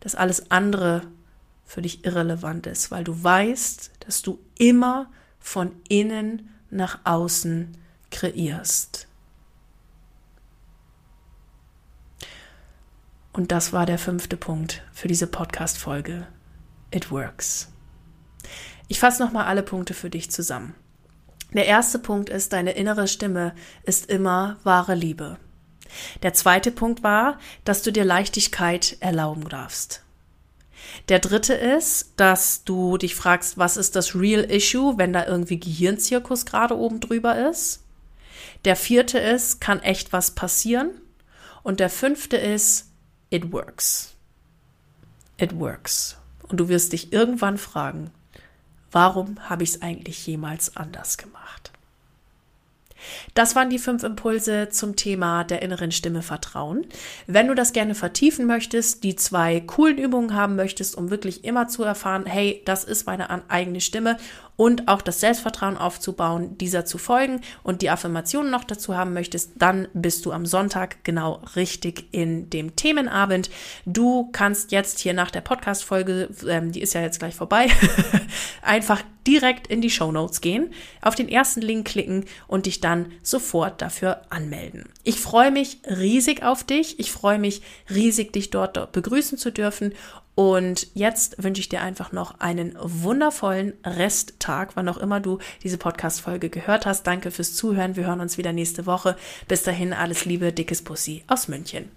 dass 0.00 0.14
alles 0.14 0.50
andere 0.50 1.02
für 1.64 1.82
dich 1.82 2.04
irrelevant 2.04 2.66
ist, 2.66 2.90
weil 2.90 3.04
du 3.04 3.22
weißt, 3.22 3.90
dass 4.00 4.22
du 4.22 4.38
immer 4.58 5.10
von 5.40 5.72
innen 5.88 6.50
nach 6.70 7.00
außen 7.04 7.76
kreierst. 8.10 9.08
Und 13.32 13.52
das 13.52 13.72
war 13.72 13.84
der 13.84 13.98
fünfte 13.98 14.36
Punkt 14.36 14.82
für 14.92 15.08
diese 15.08 15.26
Podcast-Folge. 15.26 16.26
It 16.90 17.10
works. 17.10 17.68
Ich 18.88 19.00
fasse 19.00 19.22
nochmal 19.22 19.46
alle 19.46 19.62
Punkte 19.62 19.94
für 19.94 20.10
dich 20.10 20.30
zusammen. 20.30 20.74
Der 21.52 21.66
erste 21.66 21.98
Punkt 21.98 22.28
ist, 22.28 22.52
deine 22.52 22.72
innere 22.72 23.08
Stimme 23.08 23.54
ist 23.84 24.10
immer 24.10 24.58
wahre 24.64 24.94
Liebe. 24.94 25.38
Der 26.22 26.34
zweite 26.34 26.70
Punkt 26.70 27.02
war, 27.02 27.38
dass 27.64 27.82
du 27.82 27.92
dir 27.92 28.04
Leichtigkeit 28.04 28.96
erlauben 29.00 29.48
darfst. 29.48 30.02
Der 31.08 31.18
dritte 31.18 31.54
ist, 31.54 32.12
dass 32.16 32.64
du 32.64 32.96
dich 32.96 33.14
fragst, 33.14 33.58
was 33.58 33.76
ist 33.76 33.96
das 33.96 34.14
Real 34.14 34.44
Issue, 34.44 34.98
wenn 34.98 35.12
da 35.12 35.26
irgendwie 35.26 35.58
Gehirnzirkus 35.58 36.46
gerade 36.46 36.76
oben 36.76 37.00
drüber 37.00 37.48
ist. 37.48 37.82
Der 38.64 38.76
vierte 38.76 39.18
ist, 39.18 39.60
kann 39.60 39.80
echt 39.80 40.12
was 40.12 40.32
passieren. 40.32 40.90
Und 41.62 41.80
der 41.80 41.90
fünfte 41.90 42.36
ist, 42.36 42.90
it 43.30 43.52
works. 43.52 44.14
It 45.38 45.58
works. 45.58 46.16
Und 46.48 46.58
du 46.58 46.68
wirst 46.68 46.92
dich 46.92 47.12
irgendwann 47.12 47.58
fragen, 47.58 48.10
warum 48.96 49.36
habe 49.50 49.62
ich 49.62 49.74
es 49.74 49.82
eigentlich 49.82 50.26
jemals 50.26 50.74
anders 50.74 51.18
gemacht? 51.18 51.70
Das 53.34 53.54
waren 53.54 53.68
die 53.68 53.78
fünf 53.78 54.02
Impulse 54.04 54.70
zum 54.70 54.96
Thema 54.96 55.44
der 55.44 55.60
inneren 55.60 55.92
Stimme 55.92 56.22
Vertrauen. 56.22 56.86
Wenn 57.26 57.46
du 57.46 57.54
das 57.54 57.74
gerne 57.74 57.94
vertiefen 57.94 58.46
möchtest, 58.46 59.04
die 59.04 59.14
zwei 59.14 59.60
coolen 59.60 59.98
Übungen 59.98 60.34
haben 60.34 60.56
möchtest, 60.56 60.96
um 60.96 61.10
wirklich 61.10 61.44
immer 61.44 61.68
zu 61.68 61.84
erfahren, 61.84 62.24
hey, 62.24 62.62
das 62.64 62.84
ist 62.84 63.06
meine 63.06 63.28
eigene 63.50 63.82
Stimme 63.82 64.16
und 64.56 64.88
auch 64.88 65.02
das 65.02 65.20
Selbstvertrauen 65.20 65.76
aufzubauen, 65.76 66.58
dieser 66.58 66.84
zu 66.84 66.98
folgen 66.98 67.40
und 67.62 67.82
die 67.82 67.90
Affirmationen 67.90 68.50
noch 68.50 68.64
dazu 68.64 68.96
haben 68.96 69.12
möchtest, 69.12 69.52
dann 69.56 69.88
bist 69.92 70.26
du 70.26 70.32
am 70.32 70.46
Sonntag 70.46 71.04
genau 71.04 71.42
richtig 71.54 72.08
in 72.12 72.50
dem 72.50 72.74
Themenabend. 72.76 73.50
Du 73.84 74.30
kannst 74.32 74.72
jetzt 74.72 74.98
hier 74.98 75.12
nach 75.12 75.30
der 75.30 75.42
Podcast-Folge, 75.42 76.28
ähm, 76.48 76.72
die 76.72 76.80
ist 76.80 76.94
ja 76.94 77.02
jetzt 77.02 77.18
gleich 77.18 77.34
vorbei, 77.34 77.68
einfach 78.62 79.02
direkt 79.26 79.66
in 79.66 79.80
die 79.80 79.90
Show 79.90 80.12
Notes 80.12 80.40
gehen, 80.40 80.72
auf 81.02 81.14
den 81.14 81.28
ersten 81.28 81.60
Link 81.60 81.88
klicken 81.88 82.24
und 82.46 82.66
dich 82.66 82.80
dann 82.80 83.12
sofort 83.22 83.82
dafür 83.82 84.22
anmelden. 84.30 84.88
Ich 85.02 85.20
freue 85.20 85.50
mich 85.50 85.78
riesig 85.84 86.42
auf 86.42 86.64
dich. 86.64 87.00
Ich 87.00 87.10
freue 87.10 87.38
mich 87.38 87.62
riesig, 87.90 88.32
dich 88.32 88.50
dort 88.50 88.92
begrüßen 88.92 89.36
zu 89.36 89.50
dürfen 89.50 89.92
und 90.36 90.88
jetzt 90.92 91.42
wünsche 91.42 91.60
ich 91.60 91.70
dir 91.70 91.80
einfach 91.80 92.12
noch 92.12 92.40
einen 92.40 92.76
wundervollen 92.78 93.72
Resttag, 93.84 94.76
wann 94.76 94.86
auch 94.90 94.98
immer 94.98 95.18
du 95.18 95.38
diese 95.62 95.78
Podcast-Folge 95.78 96.50
gehört 96.50 96.84
hast. 96.84 97.06
Danke 97.06 97.30
fürs 97.30 97.54
Zuhören. 97.54 97.96
Wir 97.96 98.06
hören 98.06 98.20
uns 98.20 98.36
wieder 98.36 98.52
nächste 98.52 98.84
Woche. 98.84 99.16
Bis 99.48 99.62
dahin 99.62 99.94
alles 99.94 100.26
Liebe, 100.26 100.52
dickes 100.52 100.82
Pussy 100.82 101.24
aus 101.26 101.48
München. 101.48 101.90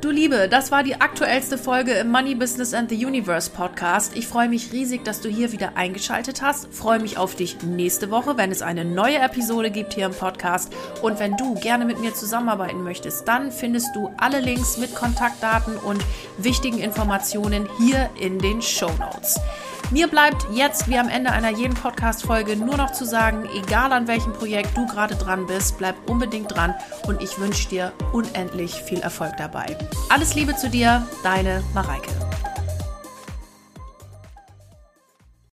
Du 0.00 0.08
Liebe, 0.08 0.48
das 0.48 0.72
war 0.72 0.82
die 0.82 0.98
aktuellste 0.98 1.58
Folge 1.58 1.92
im 1.92 2.10
Money 2.10 2.34
Business 2.34 2.72
and 2.72 2.88
the 2.88 3.04
Universe 3.04 3.50
Podcast. 3.50 4.16
Ich 4.16 4.26
freue 4.26 4.48
mich 4.48 4.72
riesig, 4.72 5.04
dass 5.04 5.20
du 5.20 5.28
hier 5.28 5.52
wieder 5.52 5.76
eingeschaltet 5.76 6.40
hast. 6.40 6.72
Freue 6.72 7.00
mich 7.00 7.18
auf 7.18 7.34
dich 7.34 7.62
nächste 7.62 8.10
Woche, 8.10 8.38
wenn 8.38 8.50
es 8.50 8.62
eine 8.62 8.86
neue 8.86 9.18
Episode 9.18 9.70
gibt 9.70 9.92
hier 9.92 10.06
im 10.06 10.14
Podcast. 10.14 10.72
Und 11.02 11.18
wenn 11.18 11.36
du 11.36 11.52
gerne 11.52 11.84
mit 11.84 12.00
mir 12.00 12.14
zusammenarbeiten 12.14 12.82
möchtest, 12.82 13.28
dann 13.28 13.52
findest 13.52 13.94
du 13.94 14.10
alle 14.16 14.40
Links 14.40 14.78
mit 14.78 14.94
Kontaktdaten 14.94 15.76
und 15.76 16.02
wichtigen 16.38 16.78
Informationen 16.78 17.68
hier 17.76 18.08
in 18.18 18.38
den 18.38 18.62
Show 18.62 18.90
Notes. 18.98 19.38
Mir 19.90 20.06
bleibt 20.06 20.46
jetzt 20.52 20.88
wie 20.88 20.96
am 20.96 21.08
Ende 21.08 21.32
einer 21.32 21.50
jeden 21.50 21.74
Podcast-Folge 21.74 22.54
nur 22.54 22.76
noch 22.76 22.92
zu 22.92 23.04
sagen, 23.04 23.48
egal 23.52 23.92
an 23.92 24.06
welchem 24.06 24.32
Projekt 24.32 24.76
du 24.76 24.86
gerade 24.86 25.16
dran 25.16 25.48
bist, 25.48 25.78
bleib 25.78 26.08
unbedingt 26.08 26.54
dran 26.54 26.76
und 27.08 27.20
ich 27.20 27.40
wünsche 27.40 27.68
dir 27.68 27.92
unendlich 28.12 28.72
viel 28.72 29.00
Erfolg 29.00 29.36
dabei. 29.36 29.76
Alles 30.08 30.34
Liebe 30.34 30.56
zu 30.56 30.68
dir, 30.68 31.06
deine 31.22 31.62
Mareike. 31.74 32.10